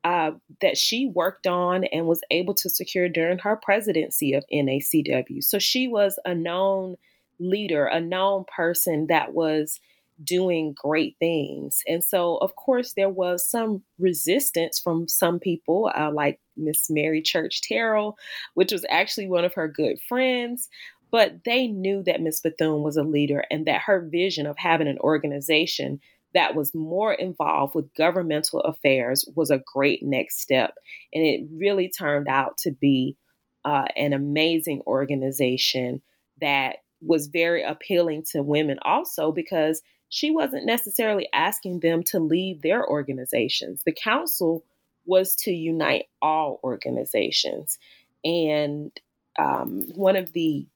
uh, 0.04 0.32
that 0.62 0.78
she 0.78 1.12
worked 1.14 1.46
on 1.46 1.84
and 1.86 2.08
was 2.08 2.22
able 2.32 2.54
to 2.54 2.70
secure 2.70 3.10
during 3.10 3.40
her 3.40 3.58
presidency 3.58 4.34
of 4.34 4.46
NACW. 4.52 5.44
So 5.44 5.60
she 5.60 5.88
was 5.88 6.18
a 6.26 6.34
known 6.34 6.96
leader, 7.40 7.86
a 7.86 8.00
known 8.00 8.46
person 8.56 9.08
that 9.08 9.34
was 9.34 9.80
doing 10.24 10.74
great 10.76 11.16
things. 11.20 11.82
And 11.88 12.04
so, 12.04 12.38
of 12.38 12.56
course, 12.56 12.94
there 12.94 13.10
was 13.10 13.50
some 13.50 13.84
resistance 13.98 14.80
from 14.80 15.08
some 15.08 15.40
people, 15.40 15.92
uh, 15.96 16.12
like 16.12 16.40
Miss 16.58 16.90
Mary 16.90 17.22
Church 17.22 17.62
Terrell, 17.62 18.18
which 18.54 18.72
was 18.72 18.86
actually 18.90 19.28
one 19.28 19.46
of 19.46 19.54
her 19.54 19.68
good 19.68 19.98
friends. 20.08 20.68
But 21.12 21.44
they 21.44 21.68
knew 21.68 22.04
that 22.04 22.22
Miss 22.22 22.40
Bethune 22.40 22.84
was 22.84 22.98
a 22.98 23.04
leader 23.04 23.44
and 23.50 23.66
that 23.66 23.82
her 23.86 24.08
vision 24.12 24.46
of 24.46 24.58
having 24.58 24.88
an 24.88 25.00
organization 25.00 26.00
that 26.34 26.56
was 26.56 26.76
more 26.76 27.14
involved 27.14 27.74
with 27.74 27.94
governmental 27.96 28.60
affairs 28.62 29.26
was 29.36 29.50
a 29.50 29.62
great 29.74 30.04
next 30.04 30.40
step. 30.42 30.76
And 31.14 31.26
it 31.26 31.48
really 31.52 31.90
turned 31.90 32.28
out 32.28 32.58
to 32.60 32.72
be 32.72 33.18
uh, 33.66 33.86
an 33.96 34.14
amazing 34.14 34.82
organization 34.86 36.02
that 36.40 36.78
was 37.02 37.28
very 37.28 37.64
appealing 37.64 38.24
to 38.32 38.44
women 38.44 38.78
also 38.84 39.32
because 39.32 39.82
she 40.10 40.32
wasn't 40.32 40.66
necessarily 40.66 41.30
asking 41.34 41.80
them 41.80 42.04
to 42.04 42.20
leave 42.20 42.62
their 42.62 42.88
organizations. 42.88 43.82
The 43.86 43.94
council 43.94 44.64
was 45.06 45.36
to 45.36 45.52
unite 45.52 46.06
all 46.22 46.60
organizations. 46.64 47.78
And 48.24 48.92
um, 49.38 49.84
one 49.96 50.16
of 50.16 50.34
the 50.34 50.68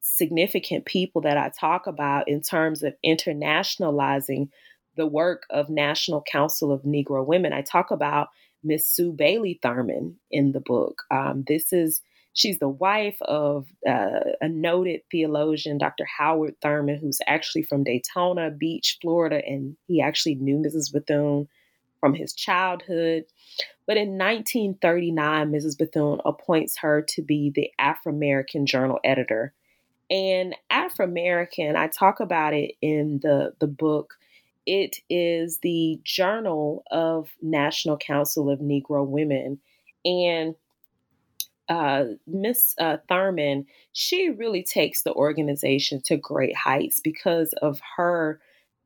significant 0.00 0.84
people 0.84 1.22
that 1.22 1.36
I 1.36 1.50
talk 1.50 1.86
about 1.86 2.28
in 2.28 2.42
terms 2.42 2.82
of 2.82 2.94
internationalizing 3.04 4.48
the 4.96 5.06
work 5.06 5.44
of 5.50 5.70
National 5.70 6.22
Council 6.22 6.72
of 6.72 6.82
Negro 6.82 7.24
Women. 7.24 7.52
I 7.52 7.62
talk 7.62 7.90
about 7.90 8.28
Miss 8.62 8.86
Sue 8.86 9.12
Bailey 9.12 9.58
Thurman 9.62 10.16
in 10.30 10.52
the 10.52 10.60
book. 10.60 11.02
Um, 11.10 11.44
this 11.46 11.72
is 11.72 12.02
she's 12.34 12.58
the 12.58 12.68
wife 12.68 13.20
of 13.22 13.66
uh, 13.88 14.20
a 14.40 14.48
noted 14.48 15.02
theologian, 15.10 15.78
Dr. 15.78 16.04
Howard 16.04 16.56
Thurman, 16.60 16.98
who's 16.98 17.20
actually 17.26 17.62
from 17.62 17.84
Daytona 17.84 18.50
Beach, 18.50 18.98
Florida, 19.00 19.40
and 19.46 19.76
he 19.86 20.00
actually 20.00 20.36
knew 20.36 20.56
Mrs. 20.56 20.92
Bethune 20.92 21.48
from 22.00 22.14
his 22.14 22.32
childhood. 22.32 23.24
But 23.86 23.96
in 23.96 24.18
1939, 24.18 25.50
Mrs. 25.50 25.76
Bethune 25.76 26.20
appoints 26.24 26.78
her 26.78 27.02
to 27.08 27.22
be 27.22 27.50
the 27.54 27.70
Afro 27.78 28.12
American 28.12 28.66
Journal 28.66 28.98
editor. 29.04 29.52
And 30.10 30.54
Afro 30.70 31.06
American, 31.06 31.76
I 31.76 31.88
talk 31.88 32.20
about 32.20 32.54
it 32.54 32.72
in 32.80 33.20
the, 33.22 33.54
the 33.60 33.66
book 33.66 34.14
it 34.66 34.98
is 35.10 35.58
the 35.58 36.00
Journal 36.04 36.84
of 36.90 37.30
National 37.40 37.96
Council 37.96 38.48
of 38.48 38.60
Negro 38.60 39.06
Women. 39.06 39.58
And 40.04 40.54
uh, 41.72 42.04
Miss 42.26 42.74
uh, 42.78 42.98
Thurman, 43.08 43.64
she 43.92 44.28
really 44.28 44.62
takes 44.62 45.02
the 45.02 45.14
organization 45.14 46.02
to 46.04 46.18
great 46.18 46.54
heights 46.54 47.00
because 47.00 47.54
of 47.62 47.80
her 47.96 48.40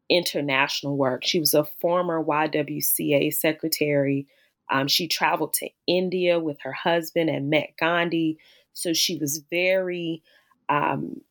international 0.08 0.96
work. 0.96 1.24
She 1.24 1.40
was 1.40 1.52
a 1.52 1.64
former 1.80 2.22
YWCA 2.22 3.34
secretary. 3.34 4.28
Um, 4.70 4.86
she 4.86 5.08
traveled 5.08 5.54
to 5.54 5.68
India 5.88 6.38
with 6.38 6.58
her 6.62 6.72
husband 6.72 7.28
and 7.28 7.50
met 7.50 7.70
Gandhi. 7.76 8.38
So 8.72 8.92
she 8.92 9.18
was 9.18 9.42
very 9.50 10.22
um, 10.68 11.22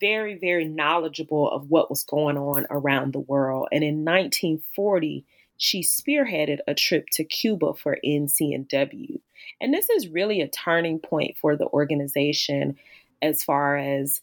very, 0.00 0.38
very 0.38 0.66
knowledgeable 0.66 1.50
of 1.50 1.70
what 1.70 1.90
was 1.90 2.04
going 2.04 2.36
on 2.36 2.66
around 2.70 3.12
the 3.12 3.20
world. 3.20 3.68
And 3.72 3.84
in 3.84 4.04
1940, 4.04 5.24
she 5.58 5.82
spearheaded 5.82 6.58
a 6.66 6.74
trip 6.74 7.06
to 7.12 7.24
Cuba 7.24 7.74
for 7.74 7.98
NCNW. 8.04 9.20
And 9.60 9.72
this 9.72 9.90
is 9.90 10.08
really 10.08 10.40
a 10.40 10.48
turning 10.48 10.98
point 10.98 11.36
for 11.36 11.56
the 11.56 11.66
organization 11.66 12.76
as 13.22 13.42
far 13.42 13.76
as 13.76 14.20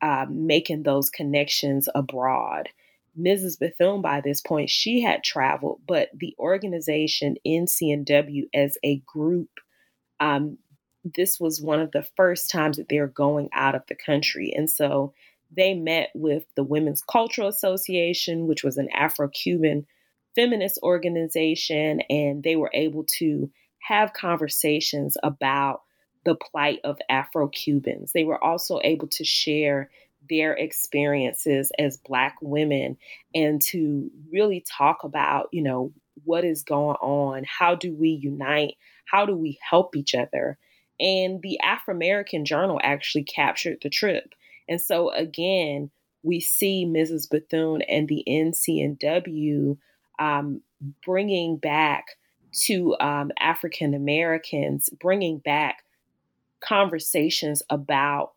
uh, 0.00 0.26
making 0.28 0.82
those 0.82 1.10
connections 1.10 1.88
abroad. 1.94 2.68
Mrs. 3.18 3.58
Bethune, 3.58 4.00
by 4.00 4.20
this 4.20 4.40
point, 4.40 4.70
she 4.70 5.02
had 5.02 5.22
traveled, 5.22 5.80
but 5.86 6.08
the 6.14 6.34
organization 6.38 7.36
in 7.44 7.66
NCNW 7.66 8.44
as 8.54 8.78
a 8.82 9.02
group 9.06 9.50
um, 10.18 10.58
this 11.04 11.40
was 11.40 11.60
one 11.60 11.80
of 11.80 11.90
the 11.92 12.06
first 12.16 12.50
times 12.50 12.76
that 12.76 12.88
they're 12.88 13.08
going 13.08 13.48
out 13.52 13.74
of 13.74 13.82
the 13.88 13.94
country. 13.94 14.52
And 14.56 14.70
so 14.70 15.12
they 15.54 15.74
met 15.74 16.10
with 16.14 16.44
the 16.56 16.62
Women's 16.62 17.02
Cultural 17.02 17.48
Association, 17.48 18.46
which 18.46 18.62
was 18.62 18.76
an 18.76 18.88
Afro 18.94 19.28
Cuban 19.28 19.86
feminist 20.34 20.78
organization, 20.82 22.00
and 22.08 22.42
they 22.42 22.56
were 22.56 22.70
able 22.72 23.04
to 23.18 23.50
have 23.82 24.12
conversations 24.12 25.16
about 25.22 25.82
the 26.24 26.34
plight 26.34 26.80
of 26.84 26.98
Afro 27.08 27.48
Cubans. 27.48 28.12
They 28.12 28.24
were 28.24 28.42
also 28.42 28.80
able 28.84 29.08
to 29.08 29.24
share 29.24 29.90
their 30.30 30.52
experiences 30.52 31.72
as 31.78 31.96
Black 31.96 32.36
women 32.40 32.96
and 33.34 33.60
to 33.60 34.10
really 34.32 34.64
talk 34.76 35.02
about, 35.02 35.48
you 35.52 35.62
know, 35.62 35.92
what 36.24 36.44
is 36.44 36.62
going 36.62 36.96
on? 36.96 37.44
How 37.44 37.74
do 37.74 37.92
we 37.92 38.10
unite? 38.10 38.74
How 39.04 39.26
do 39.26 39.36
we 39.36 39.58
help 39.68 39.96
each 39.96 40.14
other? 40.14 40.58
And 41.00 41.42
the 41.42 41.58
Afro 41.60 41.94
American 41.94 42.44
Journal 42.44 42.80
actually 42.82 43.24
captured 43.24 43.78
the 43.82 43.90
trip. 43.90 44.34
And 44.68 44.80
so, 44.80 45.10
again, 45.10 45.90
we 46.22 46.38
see 46.38 46.86
Mrs. 46.86 47.28
Bethune 47.28 47.82
and 47.82 48.06
the 48.06 48.22
NCNW 48.28 49.76
um, 50.20 50.60
bringing 51.04 51.56
back 51.56 52.06
to 52.52 52.96
um, 53.00 53.32
African 53.38 53.94
Americans, 53.94 54.90
bringing 55.00 55.38
back 55.38 55.84
conversations 56.60 57.62
about 57.70 58.32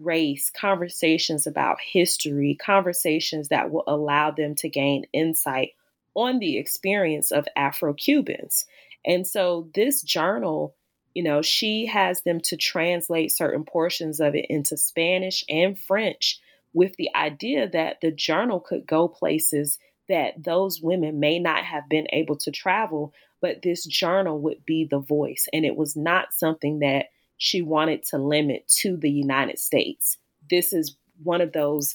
race, 0.00 0.50
conversations 0.50 1.46
about 1.46 1.78
history, 1.80 2.56
conversations 2.60 3.48
that 3.48 3.70
will 3.70 3.84
allow 3.86 4.30
them 4.30 4.54
to 4.56 4.68
gain 4.68 5.04
insight 5.12 5.70
on 6.14 6.38
the 6.38 6.58
experience 6.58 7.30
of 7.30 7.46
Afro 7.56 7.94
Cubans. 7.94 8.66
And 9.04 9.26
so 9.26 9.68
this 9.74 10.02
journal 10.02 10.74
you 11.18 11.24
know, 11.24 11.42
she 11.42 11.86
has 11.86 12.22
them 12.22 12.40
to 12.42 12.56
translate 12.56 13.32
certain 13.32 13.64
portions 13.64 14.20
of 14.20 14.36
it 14.36 14.46
into 14.48 14.76
Spanish 14.76 15.44
and 15.48 15.76
French 15.76 16.40
with 16.72 16.94
the 16.94 17.08
idea 17.12 17.68
that 17.68 18.00
the 18.00 18.12
journal 18.12 18.60
could 18.60 18.86
go 18.86 19.08
places 19.08 19.80
that 20.08 20.44
those 20.44 20.80
women 20.80 21.18
may 21.18 21.40
not 21.40 21.64
have 21.64 21.88
been 21.88 22.06
able 22.12 22.36
to 22.36 22.52
travel, 22.52 23.12
but 23.40 23.62
this 23.62 23.84
journal 23.84 24.38
would 24.40 24.64
be 24.64 24.84
the 24.84 24.98
voice. 24.98 25.46
And 25.52 25.64
it 25.64 25.76
was 25.76 25.96
not 25.96 26.32
something 26.32 26.80
that 26.80 27.06
she 27.36 27.62
wanted 27.62 28.02
to 28.04 28.18
limit 28.18 28.66
to 28.80 28.96
the 28.96 29.10
United 29.10 29.58
States. 29.58 30.18
This 30.50 30.72
is 30.72 30.96
one 31.22 31.40
of 31.40 31.52
those 31.52 31.94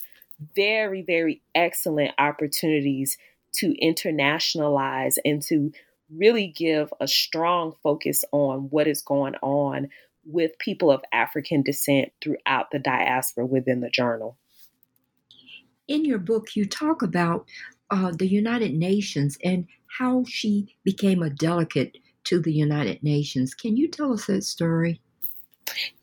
very, 0.56 1.02
very 1.02 1.42
excellent 1.54 2.12
opportunities 2.18 3.18
to 3.54 3.76
internationalize 3.82 5.18
and 5.24 5.42
to 5.44 5.72
really 6.10 6.48
give 6.48 6.94
a 7.00 7.08
strong 7.08 7.74
focus 7.84 8.24
on 8.32 8.68
what 8.70 8.88
is 8.88 9.02
going 9.02 9.36
on 9.42 9.90
with 10.26 10.58
people 10.60 10.90
of 10.92 11.04
African 11.12 11.62
descent 11.62 12.12
throughout 12.22 12.72
the 12.72 12.80
diaspora 12.80 13.46
within 13.46 13.82
the 13.82 13.90
journal. 13.90 14.38
In 15.88 16.06
your 16.06 16.20
book, 16.20 16.56
you 16.56 16.66
talk 16.66 17.02
about 17.02 17.46
uh, 17.90 18.12
the 18.12 18.28
United 18.28 18.74
Nations 18.74 19.38
and 19.44 19.68
how 19.98 20.24
she 20.28 20.76
became 20.84 21.22
a 21.22 21.30
delegate 21.30 21.98
to 22.26 22.40
the 22.40 22.54
United 22.54 23.04
Nations. 23.04 23.54
Can 23.54 23.78
you 23.78 23.88
tell 23.88 24.14
us 24.14 24.26
that 24.28 24.44
story? 24.44 25.02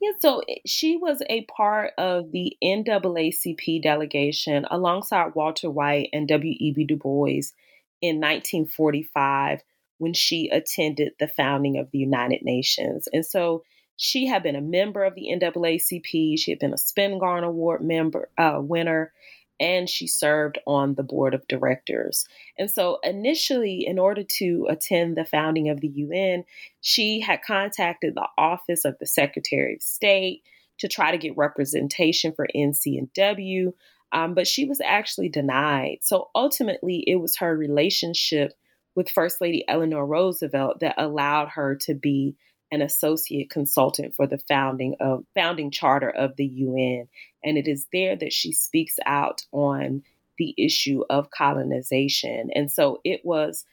Yeah, 0.00 0.12
so 0.18 0.42
eh, 0.48 0.57
she 0.66 0.96
was 0.96 1.22
a 1.29 1.44
part 1.44 1.92
of 1.98 2.33
the 2.33 2.57
NAACP 2.62 3.83
delegation 3.83 4.66
alongside 4.70 5.35
Walter 5.35 5.70
White 5.70 6.09
and 6.12 6.29
W.E.B. 6.29 6.85
Du 6.85 6.96
Bois 6.96 7.53
in 8.00 8.16
1945 8.16 9.61
when 9.98 10.14
she 10.14 10.48
attended 10.48 11.12
the 11.18 11.29
founding 11.29 11.79
of 11.79 11.90
the 11.90 11.98
United 11.98 12.42
Nations. 12.42 13.07
And 13.12 13.24
so 13.24 13.64
she 13.96 14.26
had 14.26 14.42
been 14.42 14.57
a 14.57 14.62
member 14.62 15.05
of 15.05 15.14
the 15.14 15.29
NAACP. 15.31 16.38
She 16.38 16.50
had 16.50 16.59
been 16.59 16.72
a 16.72 16.76
Spingarn 16.76 17.44
Award 17.44 17.83
member 17.83 18.31
uh, 18.38 18.59
winner, 18.61 19.12
and 19.60 19.88
she 19.88 20.06
served 20.06 20.58
on 20.66 20.94
the 20.94 21.02
board 21.02 21.34
of 21.34 21.46
directors. 21.46 22.24
And 22.58 22.70
so, 22.70 22.98
initially, 23.04 23.84
in 23.86 23.98
order 23.98 24.24
to 24.38 24.66
attend 24.70 25.16
the 25.16 25.24
founding 25.24 25.68
of 25.68 25.80
the 25.80 25.88
UN, 25.88 26.44
she 26.80 27.20
had 27.20 27.42
contacted 27.46 28.14
the 28.14 28.26
Office 28.38 28.84
of 28.84 28.98
the 28.98 29.06
Secretary 29.06 29.74
of 29.74 29.82
State 29.82 30.42
to 30.78 30.88
try 30.88 31.10
to 31.12 31.18
get 31.18 31.36
representation 31.36 32.32
for 32.32 32.48
NCNW, 32.56 33.74
um, 34.12 34.34
but 34.34 34.48
she 34.48 34.64
was 34.64 34.80
actually 34.80 35.28
denied. 35.28 35.98
So, 36.00 36.30
ultimately, 36.34 37.04
it 37.06 37.16
was 37.16 37.36
her 37.36 37.54
relationship 37.54 38.54
with 38.96 39.10
First 39.10 39.40
Lady 39.40 39.64
Eleanor 39.68 40.06
Roosevelt 40.06 40.80
that 40.80 40.94
allowed 40.98 41.50
her 41.50 41.76
to 41.82 41.94
be 41.94 42.34
an 42.70 42.83
associate 42.83 43.50
consultant 43.50 44.14
for 44.14 44.26
the 44.26 44.38
founding 44.48 44.96
of 45.00 45.24
founding 45.35 45.70
charter 45.70 46.11
of 46.11 46.37
the 46.37 46.46
UN 46.46 47.09
and 47.44 47.59
it 47.59 47.68
is 47.68 47.87
there 47.92 48.16
that 48.16 48.33
she 48.33 48.52
speaks 48.52 48.96
out 49.06 49.42
on 49.52 50.02
the 50.38 50.54
issue 50.56 51.02
of 51.11 51.30
colonization 51.30 52.50
and 52.54 52.70
so 52.70 53.00
it 53.04 53.24
was 53.24 53.64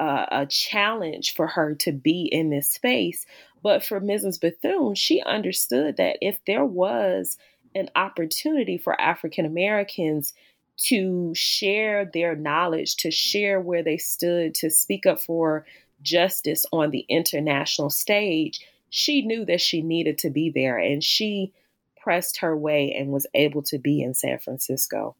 a, 0.00 0.26
a 0.30 0.46
challenge 0.46 1.34
for 1.34 1.46
her 1.46 1.74
to 1.76 1.92
be 1.92 2.28
in 2.30 2.50
this 2.50 2.70
space. 2.70 3.26
But 3.62 3.84
for 3.84 4.00
Mrs. 4.00 4.40
Bethune, 4.40 4.94
she 4.94 5.22
understood 5.22 5.96
that 5.96 6.18
if 6.20 6.38
there 6.46 6.64
was 6.64 7.38
an 7.74 7.90
opportunity 7.96 8.78
for 8.78 9.00
African 9.00 9.46
Americans 9.46 10.34
to 10.76 11.32
share 11.34 12.10
their 12.12 12.34
knowledge, 12.34 12.96
to 12.96 13.10
share 13.10 13.60
where 13.60 13.82
they 13.82 13.96
stood, 13.96 14.54
to 14.56 14.70
speak 14.70 15.06
up 15.06 15.20
for 15.20 15.64
justice 16.04 16.64
on 16.72 16.90
the 16.90 17.04
international 17.08 17.90
stage, 17.90 18.60
she 18.90 19.22
knew 19.22 19.44
that 19.46 19.60
she 19.60 19.82
needed 19.82 20.18
to 20.18 20.30
be 20.30 20.52
there 20.54 20.78
and 20.78 21.02
she 21.02 21.52
pressed 21.96 22.38
her 22.38 22.56
way 22.56 22.94
and 22.96 23.10
was 23.10 23.26
able 23.34 23.62
to 23.62 23.78
be 23.78 24.02
in 24.02 24.14
San 24.14 24.38
Francisco. 24.38 25.16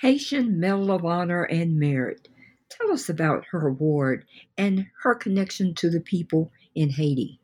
Haitian 0.00 0.60
Medal 0.60 0.92
of 0.92 1.04
Honor 1.04 1.42
and 1.42 1.78
Merit. 1.78 2.28
Tell 2.68 2.92
us 2.92 3.08
about 3.08 3.46
her 3.50 3.66
award 3.66 4.24
and 4.56 4.86
her 5.02 5.14
connection 5.14 5.74
to 5.76 5.90
the 5.90 6.00
people 6.00 6.52
in 6.74 6.90
Haiti. 6.90 7.40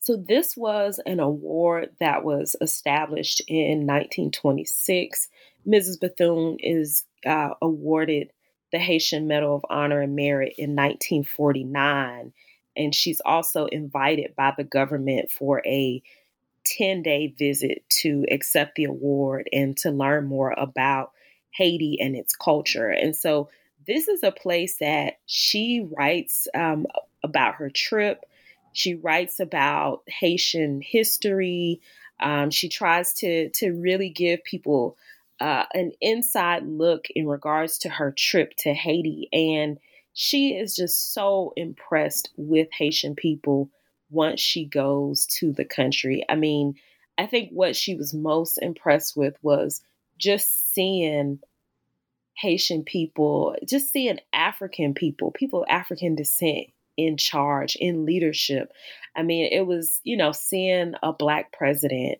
So, 0.00 0.16
this 0.16 0.56
was 0.56 1.00
an 1.04 1.20
award 1.20 1.90
that 2.00 2.24
was 2.24 2.56
established 2.60 3.42
in 3.46 3.86
1926. 3.86 5.28
Mrs. 5.66 6.00
Bethune 6.00 6.56
is 6.60 7.04
uh, 7.26 7.50
awarded 7.60 8.30
the 8.72 8.78
Haitian 8.78 9.26
Medal 9.26 9.56
of 9.56 9.66
Honor 9.70 10.00
and 10.00 10.14
Merit 10.14 10.54
in 10.58 10.76
1949. 10.76 12.32
And 12.76 12.94
she's 12.94 13.20
also 13.24 13.66
invited 13.66 14.34
by 14.36 14.52
the 14.56 14.64
government 14.64 15.30
for 15.30 15.62
a 15.66 16.02
10 16.64 17.02
day 17.02 17.34
visit 17.38 17.82
to 17.88 18.24
accept 18.30 18.76
the 18.76 18.84
award 18.84 19.48
and 19.52 19.76
to 19.78 19.90
learn 19.90 20.26
more 20.26 20.54
about 20.56 21.12
Haiti 21.50 21.98
and 22.00 22.14
its 22.14 22.36
culture. 22.36 22.88
And 22.88 23.16
so, 23.16 23.48
this 23.86 24.06
is 24.06 24.22
a 24.22 24.30
place 24.30 24.76
that 24.78 25.14
she 25.24 25.88
writes 25.96 26.46
um, 26.54 26.86
about 27.22 27.54
her 27.54 27.70
trip. 27.70 28.26
She 28.74 28.94
writes 28.94 29.40
about 29.40 30.02
Haitian 30.06 30.82
history. 30.82 31.80
Um, 32.20 32.50
she 32.50 32.68
tries 32.68 33.14
to 33.14 33.48
to 33.50 33.72
really 33.72 34.10
give 34.10 34.44
people 34.44 34.98
uh, 35.40 35.64
an 35.74 35.92
inside 36.00 36.66
look 36.66 37.06
in 37.14 37.26
regards 37.26 37.78
to 37.78 37.88
her 37.88 38.12
trip 38.16 38.54
to 38.58 38.74
Haiti. 38.74 39.28
And 39.32 39.78
she 40.12 40.56
is 40.56 40.74
just 40.74 41.12
so 41.12 41.52
impressed 41.56 42.30
with 42.36 42.68
Haitian 42.76 43.14
people 43.14 43.70
once 44.10 44.40
she 44.40 44.64
goes 44.64 45.26
to 45.26 45.52
the 45.52 45.64
country. 45.64 46.24
I 46.28 46.34
mean, 46.34 46.74
I 47.18 47.26
think 47.26 47.50
what 47.50 47.76
she 47.76 47.94
was 47.94 48.14
most 48.14 48.58
impressed 48.58 49.16
with 49.16 49.36
was 49.42 49.82
just 50.18 50.74
seeing 50.74 51.40
Haitian 52.34 52.84
people, 52.84 53.56
just 53.66 53.92
seeing 53.92 54.20
African 54.32 54.94
people, 54.94 55.32
people 55.32 55.62
of 55.62 55.68
African 55.68 56.14
descent 56.14 56.68
in 56.96 57.16
charge, 57.16 57.76
in 57.76 58.04
leadership. 58.04 58.72
I 59.16 59.22
mean, 59.22 59.48
it 59.52 59.66
was, 59.66 60.00
you 60.04 60.16
know, 60.16 60.32
seeing 60.32 60.94
a 61.02 61.12
black 61.12 61.52
president, 61.52 62.18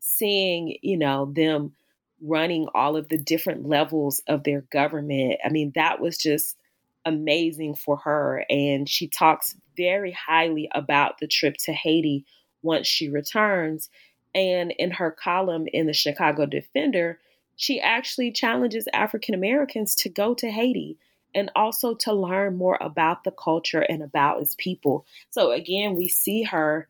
seeing, 0.00 0.76
you 0.82 0.96
know, 0.96 1.32
them 1.34 1.72
running 2.20 2.68
all 2.74 2.96
of 2.96 3.08
the 3.08 3.18
different 3.18 3.68
levels 3.68 4.20
of 4.26 4.44
their 4.44 4.62
government. 4.72 5.40
I 5.44 5.48
mean, 5.48 5.72
that 5.74 6.00
was 6.00 6.18
just 6.18 6.56
amazing 7.04 7.74
for 7.74 7.96
her. 7.98 8.44
And 8.50 8.88
she 8.88 9.08
talks 9.08 9.56
very 9.76 10.12
highly 10.12 10.68
about 10.72 11.18
the 11.18 11.26
trip 11.26 11.56
to 11.64 11.72
Haiti 11.72 12.24
once 12.62 12.86
she 12.86 13.08
returns. 13.08 13.88
And 14.34 14.72
in 14.78 14.92
her 14.92 15.10
column 15.10 15.66
in 15.72 15.86
the 15.86 15.92
Chicago 15.92 16.46
Defender, 16.46 17.18
she 17.56 17.80
actually 17.80 18.32
challenges 18.32 18.88
African 18.92 19.34
Americans 19.34 19.94
to 19.96 20.08
go 20.08 20.34
to 20.34 20.50
Haiti 20.50 20.98
and 21.34 21.50
also 21.54 21.94
to 21.94 22.12
learn 22.12 22.56
more 22.56 22.78
about 22.80 23.24
the 23.24 23.30
culture 23.30 23.80
and 23.80 24.02
about 24.02 24.40
its 24.40 24.54
people. 24.58 25.04
So, 25.30 25.52
again, 25.52 25.94
we 25.94 26.08
see 26.08 26.42
her 26.44 26.88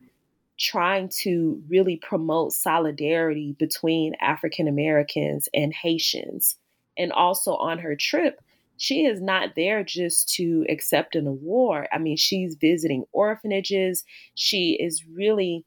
trying 0.61 1.09
to 1.09 1.61
really 1.67 1.97
promote 1.97 2.53
solidarity 2.53 3.55
between 3.57 4.13
African 4.21 4.67
Americans 4.67 5.49
and 5.55 5.73
Haitians. 5.73 6.55
And 6.97 7.11
also 7.11 7.55
on 7.55 7.79
her 7.79 7.95
trip, 7.95 8.39
she 8.77 9.05
is 9.05 9.19
not 9.19 9.55
there 9.55 9.83
just 9.83 10.29
to 10.35 10.65
accept 10.69 11.15
an 11.15 11.25
award. 11.25 11.87
I 11.91 11.97
mean, 11.97 12.15
she's 12.15 12.55
visiting 12.55 13.05
orphanages. 13.11 14.03
She 14.35 14.77
is 14.79 15.03
really 15.05 15.65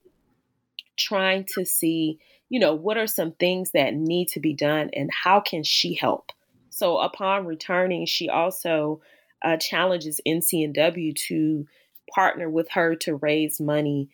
trying 0.96 1.44
to 1.54 1.64
see, 1.64 2.20
you 2.48 2.60
know, 2.60 2.74
what 2.74 2.96
are 2.96 3.08
some 3.08 3.32
things 3.32 3.72
that 3.72 3.94
need 3.94 4.28
to 4.28 4.40
be 4.40 4.54
done 4.54 4.90
and 4.92 5.10
how 5.12 5.40
can 5.40 5.64
she 5.64 5.94
help? 5.94 6.30
So 6.70 6.98
upon 6.98 7.46
returning, 7.46 8.06
she 8.06 8.28
also 8.28 9.00
uh, 9.42 9.56
challenges 9.56 10.20
NCNW 10.26 11.16
to 11.26 11.66
partner 12.14 12.48
with 12.48 12.70
her 12.70 12.94
to 12.96 13.16
raise 13.16 13.60
money 13.60 14.08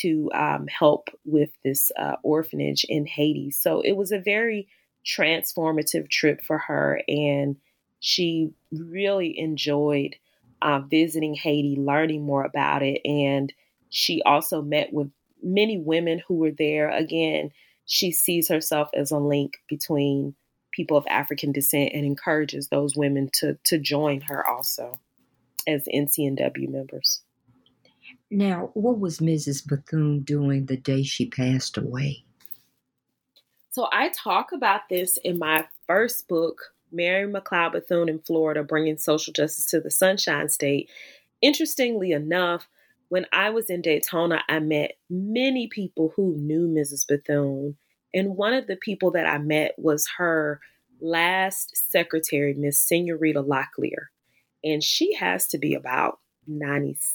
to 0.00 0.30
um, 0.34 0.66
help 0.66 1.08
with 1.24 1.50
this 1.64 1.90
uh, 1.98 2.16
orphanage 2.22 2.84
in 2.88 3.06
Haiti. 3.06 3.50
So 3.50 3.80
it 3.80 3.92
was 3.92 4.12
a 4.12 4.18
very 4.18 4.68
transformative 5.04 6.08
trip 6.10 6.42
for 6.42 6.58
her, 6.58 7.02
and 7.08 7.56
she 8.00 8.50
really 8.72 9.38
enjoyed 9.38 10.16
uh, 10.62 10.80
visiting 10.80 11.34
Haiti, 11.34 11.76
learning 11.76 12.22
more 12.22 12.44
about 12.44 12.82
it, 12.82 13.00
and 13.04 13.52
she 13.90 14.22
also 14.22 14.62
met 14.62 14.92
with 14.92 15.10
many 15.42 15.78
women 15.78 16.22
who 16.26 16.34
were 16.34 16.50
there. 16.50 16.90
Again, 16.90 17.50
she 17.86 18.10
sees 18.10 18.48
herself 18.48 18.88
as 18.94 19.10
a 19.10 19.18
link 19.18 19.58
between 19.68 20.34
people 20.72 20.96
of 20.96 21.06
African 21.08 21.52
descent 21.52 21.92
and 21.94 22.04
encourages 22.04 22.68
those 22.68 22.96
women 22.96 23.30
to 23.34 23.56
to 23.64 23.78
join 23.78 24.22
her 24.22 24.46
also 24.46 24.98
as 25.66 25.84
NCNW 25.92 26.68
members. 26.68 27.20
Now, 28.34 28.70
what 28.74 28.98
was 28.98 29.20
Mrs. 29.20 29.64
Bethune 29.64 30.22
doing 30.22 30.66
the 30.66 30.76
day 30.76 31.04
she 31.04 31.26
passed 31.26 31.76
away? 31.76 32.24
So 33.70 33.86
I 33.92 34.08
talk 34.08 34.50
about 34.50 34.88
this 34.90 35.18
in 35.18 35.38
my 35.38 35.68
first 35.86 36.26
book, 36.26 36.72
Mary 36.90 37.32
McLeod 37.32 37.70
Bethune 37.70 38.08
in 38.08 38.18
Florida, 38.18 38.64
Bringing 38.64 38.98
Social 38.98 39.32
Justice 39.32 39.66
to 39.66 39.80
the 39.80 39.90
Sunshine 39.90 40.48
State. 40.48 40.90
Interestingly 41.42 42.10
enough, 42.10 42.66
when 43.08 43.24
I 43.32 43.50
was 43.50 43.70
in 43.70 43.82
Daytona, 43.82 44.42
I 44.48 44.58
met 44.58 44.96
many 45.08 45.68
people 45.68 46.12
who 46.16 46.34
knew 46.36 46.66
Mrs. 46.66 47.06
Bethune. 47.06 47.76
And 48.12 48.36
one 48.36 48.52
of 48.52 48.66
the 48.66 48.76
people 48.76 49.12
that 49.12 49.26
I 49.26 49.38
met 49.38 49.76
was 49.78 50.08
her 50.18 50.58
last 51.00 51.76
secretary, 51.88 52.52
Miss 52.54 52.80
Senorita 52.80 53.44
Locklear. 53.44 54.06
And 54.64 54.82
she 54.82 55.14
has 55.14 55.46
to 55.48 55.58
be 55.58 55.74
about 55.74 56.18
96 56.48 57.13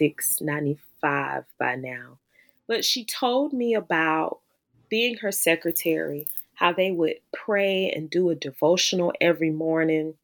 96, 0.00 0.40
95 0.40 1.44
by 1.58 1.76
now. 1.76 2.18
But 2.66 2.84
she 2.84 3.04
told 3.04 3.52
me 3.52 3.74
about 3.74 4.40
being 4.88 5.16
her 5.18 5.32
secretary, 5.32 6.28
how 6.54 6.72
they 6.72 6.90
would 6.90 7.16
pray 7.32 7.90
and 7.94 8.08
do 8.08 8.30
a 8.30 8.34
devotional 8.34 9.12
every 9.20 9.50
morning, 9.50 10.14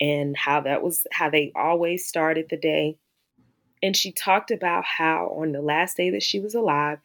and 0.00 0.36
how 0.36 0.60
that 0.60 0.82
was 0.82 1.06
how 1.12 1.30
they 1.30 1.52
always 1.56 2.06
started 2.06 2.46
the 2.48 2.56
day. 2.56 2.98
And 3.82 3.96
she 3.96 4.12
talked 4.12 4.50
about 4.50 4.84
how 4.84 5.34
on 5.40 5.52
the 5.52 5.62
last 5.62 5.96
day 5.96 6.10
that 6.10 6.22
she 6.22 6.38
was 6.40 6.54
alive, 6.54 6.98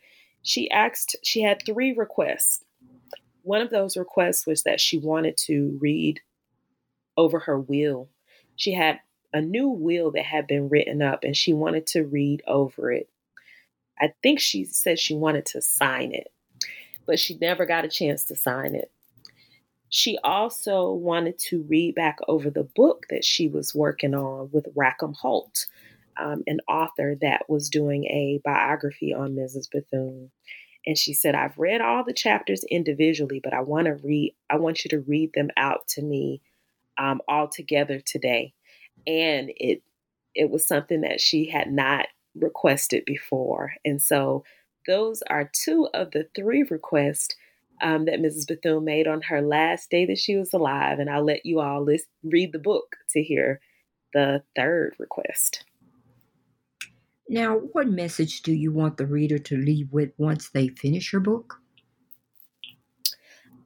she 0.44 0.70
asked, 0.72 1.16
she 1.24 1.42
had 1.42 1.64
three 1.66 1.94
requests. 1.94 2.64
One 3.44 3.62
of 3.62 3.70
those 3.70 3.98
requests 3.98 4.46
was 4.46 4.64
that 4.64 4.80
she 4.80 4.98
wanted 4.98 5.38
to 5.46 5.78
read 5.82 6.22
over 7.18 7.40
her 7.40 7.60
will. 7.60 8.10
She 8.56 8.74
had 8.74 9.00
a 9.34 9.42
new 9.42 9.70
will 9.70 10.12
that 10.12 10.26
had 10.26 10.48
been 10.48 10.70
written 10.70 11.02
up 11.02 11.24
and 11.24 11.36
she 11.36 11.54
wanted 11.54 11.88
to 11.88 12.04
read 12.04 12.42
over 12.48 12.92
it. 12.92 13.10
I 14.00 14.14
think 14.24 14.40
she 14.40 14.66
said 14.66 15.00
she 15.00 15.16
wanted 15.16 15.46
to 15.48 15.62
sign 15.62 16.12
it, 16.12 16.32
but 17.06 17.20
she 17.20 17.38
never 17.38 17.66
got 17.66 17.86
a 17.86 17.90
chance 17.90 18.26
to 18.26 18.36
sign 18.36 18.76
it. 18.76 18.92
She 19.90 20.18
also 20.24 20.92
wanted 20.92 21.38
to 21.50 21.64
read 21.64 21.96
back 21.96 22.20
over 22.28 22.50
the 22.50 22.64
book 22.64 23.06
that 23.10 23.26
she 23.26 23.48
was 23.48 23.76
working 23.76 24.16
on 24.16 24.50
with 24.52 24.68
Rackham 24.76 25.14
Holt, 25.14 25.68
um, 26.18 26.44
an 26.48 26.62
author 26.68 27.16
that 27.22 27.50
was 27.50 27.70
doing 27.70 28.06
a 28.06 28.42
biography 28.44 29.14
on 29.14 29.36
Mrs. 29.36 29.70
Bethune. 29.70 30.32
And 30.88 30.98
she 30.98 31.14
said, 31.14 31.36
I've 31.36 31.58
read 31.58 31.82
all 31.82 32.04
the 32.04 32.14
chapters 32.14 32.64
individually, 32.72 33.40
but 33.44 33.54
I 33.54 33.62
want 33.62 33.86
to 33.86 33.96
read, 33.96 34.34
I 34.50 34.56
want 34.56 34.84
you 34.84 34.90
to 34.90 35.02
read 35.02 35.32
them 35.36 35.50
out 35.58 35.88
to 35.90 36.02
me 36.02 36.42
um, 36.98 37.22
all 37.28 37.48
together 37.50 38.00
today 38.00 38.54
and 39.08 39.52
it 39.56 39.82
it 40.34 40.50
was 40.50 40.66
something 40.66 41.02
that 41.02 41.20
she 41.20 41.50
had 41.50 41.72
not 41.72 42.08
requested 42.36 43.04
before. 43.06 43.74
And 43.84 44.02
so 44.02 44.44
those 44.88 45.22
are 45.30 45.50
two 45.52 45.90
of 45.94 46.12
the 46.12 46.28
three 46.36 46.64
requests 46.64 47.36
um, 47.82 48.06
that 48.06 48.20
Mrs. 48.20 48.48
Bethune 48.48 48.86
made 48.86 49.08
on 49.08 49.22
her 49.24 49.42
last 49.42 49.90
day 49.90 50.06
that 50.06 50.20
she 50.20 50.36
was 50.36 50.54
alive. 50.54 51.00
And 51.00 51.10
I'll 51.10 51.26
let 51.26 51.46
you 51.46 51.60
all 51.60 51.84
list, 51.84 52.06
read 52.24 52.54
the 52.54 52.60
book 52.60 52.96
to 53.10 53.22
hear 53.22 53.60
the 54.14 54.44
third 54.56 54.96
request. 55.00 55.66
Now, 57.28 57.56
what 57.58 57.88
message 57.88 58.42
do 58.42 58.54
you 58.54 58.72
want 58.72 58.98
the 58.98 59.06
reader 59.06 59.40
to 59.40 59.58
leave 59.58 59.92
with 59.94 60.12
once 60.18 60.50
they 60.50 60.68
finish 60.68 61.14
your 61.14 61.22
book? 61.22 61.60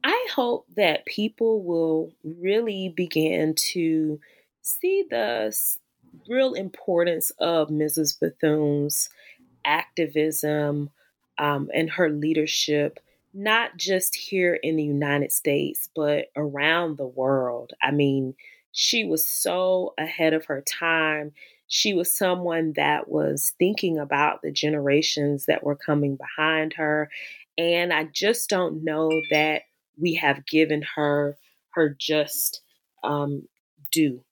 I 0.04 0.26
hope 0.32 0.66
that 0.76 1.04
people 1.04 1.64
will 1.64 2.12
really 2.22 2.92
begin 2.96 3.54
to 3.72 4.20
see 4.66 5.04
the 5.08 5.54
real 6.28 6.54
importance 6.54 7.30
of 7.38 7.68
Mrs. 7.68 8.18
Bethune's 8.18 9.08
activism 9.64 10.90
um, 11.38 11.68
and 11.74 11.90
her 11.90 12.10
leadership, 12.10 12.98
not 13.32 13.76
just 13.76 14.14
here 14.14 14.54
in 14.54 14.76
the 14.76 14.84
United 14.84 15.32
States, 15.32 15.88
but 15.94 16.26
around 16.36 16.96
the 16.96 17.06
world. 17.06 17.72
I 17.82 17.90
mean, 17.90 18.34
she 18.72 19.04
was 19.04 19.26
so 19.26 19.94
ahead 19.98 20.34
of 20.34 20.46
her 20.46 20.62
time. 20.62 21.32
She 21.68 21.94
was 21.94 22.12
someone 22.12 22.72
that 22.76 23.08
was 23.08 23.52
thinking 23.58 23.98
about 23.98 24.42
the 24.42 24.52
generations 24.52 25.46
that 25.46 25.64
were 25.64 25.76
coming 25.76 26.16
behind 26.16 26.74
her. 26.74 27.10
And 27.58 27.92
I 27.92 28.04
just 28.04 28.48
don't 28.48 28.84
know 28.84 29.10
that 29.30 29.62
we 29.98 30.14
have 30.14 30.46
given 30.46 30.82
her 30.94 31.36
her 31.70 31.94
just 31.98 32.62
um, 33.04 33.46
due. 33.92 34.25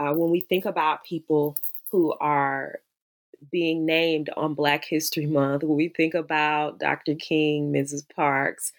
Uh, 0.00 0.14
when 0.14 0.30
we 0.30 0.40
think 0.40 0.64
about 0.64 1.04
people 1.04 1.58
who 1.90 2.14
are 2.20 2.80
being 3.52 3.84
named 3.84 4.30
on 4.34 4.54
Black 4.54 4.84
History 4.84 5.26
Month, 5.26 5.62
when 5.62 5.76
we 5.76 5.88
think 5.88 6.14
about 6.14 6.78
Dr. 6.78 7.14
King, 7.14 7.70
Mrs. 7.70 8.08
Parks, 8.14 8.72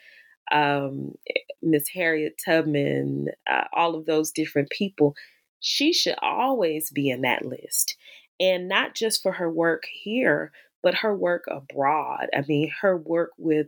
um, 0.52 1.14
Miss 1.62 1.88
Harriet 1.90 2.42
Tubman, 2.44 3.28
uh, 3.48 3.66
all 3.72 3.94
of 3.94 4.06
those 4.06 4.32
different 4.32 4.72
people, 4.72 5.16
she 5.60 5.94
should 5.94 6.16
always 6.24 6.90
be 6.90 7.10
in 7.12 7.22
that 7.22 7.46
list. 7.46 7.96
And 8.40 8.68
not 8.68 8.96
just 8.96 9.22
for 9.22 9.34
her 9.34 9.50
work 9.50 9.84
here, 9.92 10.52
but 10.82 10.96
her 10.96 11.16
work 11.16 11.44
abroad. 11.48 12.30
I 12.36 12.44
mean, 12.48 12.72
her 12.82 12.98
work 12.98 13.30
with 13.38 13.68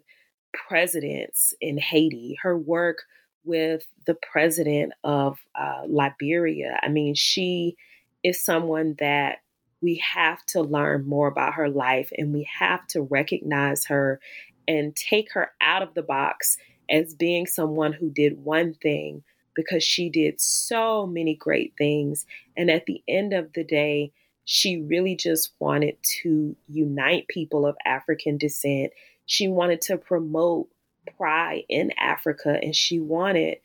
presidents 0.54 1.54
in 1.62 1.78
Haiti, 1.78 2.36
her 2.42 2.58
work 2.58 3.04
with 3.46 3.86
the 4.06 4.16
president 4.16 4.94
of 5.04 5.40
uh, 5.56 5.84
Liberia. 5.88 6.80
I 6.82 6.90
mean, 6.90 7.16
she 7.16 7.76
is 8.24 8.44
someone 8.44 8.96
that 9.00 9.40
we 9.82 9.96
have 9.98 10.46
to 10.48 10.62
learn 10.62 11.06
more 11.08 11.28
about 11.28 11.56
her 11.56 11.70
life 11.70 12.10
and 12.18 12.34
we 12.34 12.48
have 12.58 12.88
to 12.88 13.02
recognize 13.02 13.86
her 13.86 14.20
and 14.68 14.96
take 14.96 15.34
her 15.34 15.52
out 15.60 15.84
of 15.84 15.94
the 15.94 16.02
box 16.02 16.58
as 16.90 17.14
being 17.14 17.46
someone 17.46 17.92
who 17.92 18.10
did 18.10 18.44
one 18.44 18.74
thing 18.76 19.24
because 19.56 19.84
she 19.84 20.10
did 20.10 20.40
so 20.40 21.06
many 21.06 21.36
great 21.36 21.74
things. 21.78 22.26
And 22.58 22.72
at 22.72 22.86
the 22.86 23.04
end 23.08 23.34
of 23.34 23.52
the 23.54 23.64
day, 23.64 24.12
she 24.46 24.82
really 24.82 25.16
just 25.16 25.54
wanted 25.60 25.98
to 26.22 26.56
unite 26.68 27.28
people 27.28 27.66
of 27.66 27.78
African 27.86 28.38
descent. 28.38 28.92
She 29.26 29.48
wanted 29.48 29.82
to 29.82 29.98
promote 29.98 30.70
pride 31.18 31.64
in 31.70 31.92
Africa 31.98 32.60
and 32.62 32.76
she 32.76 33.00
wanted 33.00 33.58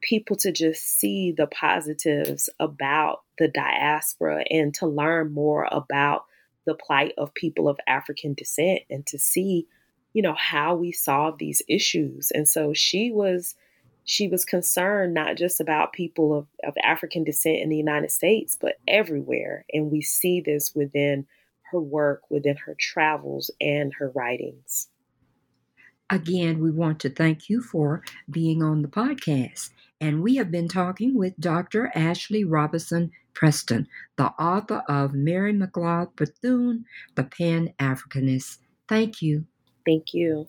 people 0.00 0.36
to 0.36 0.52
just 0.52 0.82
see 0.82 1.32
the 1.32 1.46
positives 1.46 2.48
about 2.60 3.22
the 3.38 3.48
diaspora 3.48 4.44
and 4.50 4.74
to 4.74 4.86
learn 4.86 5.32
more 5.32 5.68
about 5.70 6.24
the 6.66 6.74
plight 6.74 7.12
of 7.18 7.34
people 7.34 7.68
of 7.68 7.78
African 7.86 8.34
descent 8.34 8.82
and 8.90 9.06
to 9.06 9.18
see, 9.18 9.66
you 10.12 10.22
know, 10.22 10.34
how 10.34 10.74
we 10.74 10.92
solve 10.92 11.38
these 11.38 11.62
issues. 11.68 12.30
And 12.30 12.48
so 12.48 12.72
she 12.74 13.10
was 13.10 13.54
she 14.04 14.26
was 14.26 14.46
concerned 14.46 15.12
not 15.12 15.36
just 15.36 15.60
about 15.60 15.92
people 15.92 16.36
of, 16.36 16.46
of 16.64 16.74
African 16.82 17.24
descent 17.24 17.58
in 17.58 17.68
the 17.68 17.76
United 17.76 18.10
States, 18.10 18.56
but 18.58 18.76
everywhere. 18.88 19.66
And 19.70 19.90
we 19.90 20.00
see 20.00 20.40
this 20.40 20.74
within 20.74 21.26
her 21.70 21.80
work, 21.80 22.22
within 22.30 22.56
her 22.56 22.74
travels 22.78 23.50
and 23.60 23.92
her 23.98 24.10
writings. 24.14 24.88
Again, 26.10 26.60
we 26.60 26.70
want 26.70 27.00
to 27.00 27.10
thank 27.10 27.48
you 27.48 27.60
for 27.60 28.02
being 28.30 28.62
on 28.62 28.82
the 28.82 28.88
podcast. 28.88 29.70
And 30.00 30.22
we 30.22 30.36
have 30.36 30.50
been 30.50 30.68
talking 30.68 31.14
with 31.14 31.38
Dr. 31.38 31.90
Ashley 31.94 32.44
Robertson 32.44 33.10
Preston, 33.34 33.86
the 34.16 34.28
author 34.40 34.82
of 34.88 35.12
Mary 35.12 35.52
McLeod 35.52 36.16
Bethune, 36.16 36.84
the 37.14 37.24
Pan 37.24 37.72
Africanist. 37.78 38.58
Thank 38.88 39.20
you. 39.22 39.44
Thank 39.84 40.14
you. 40.14 40.46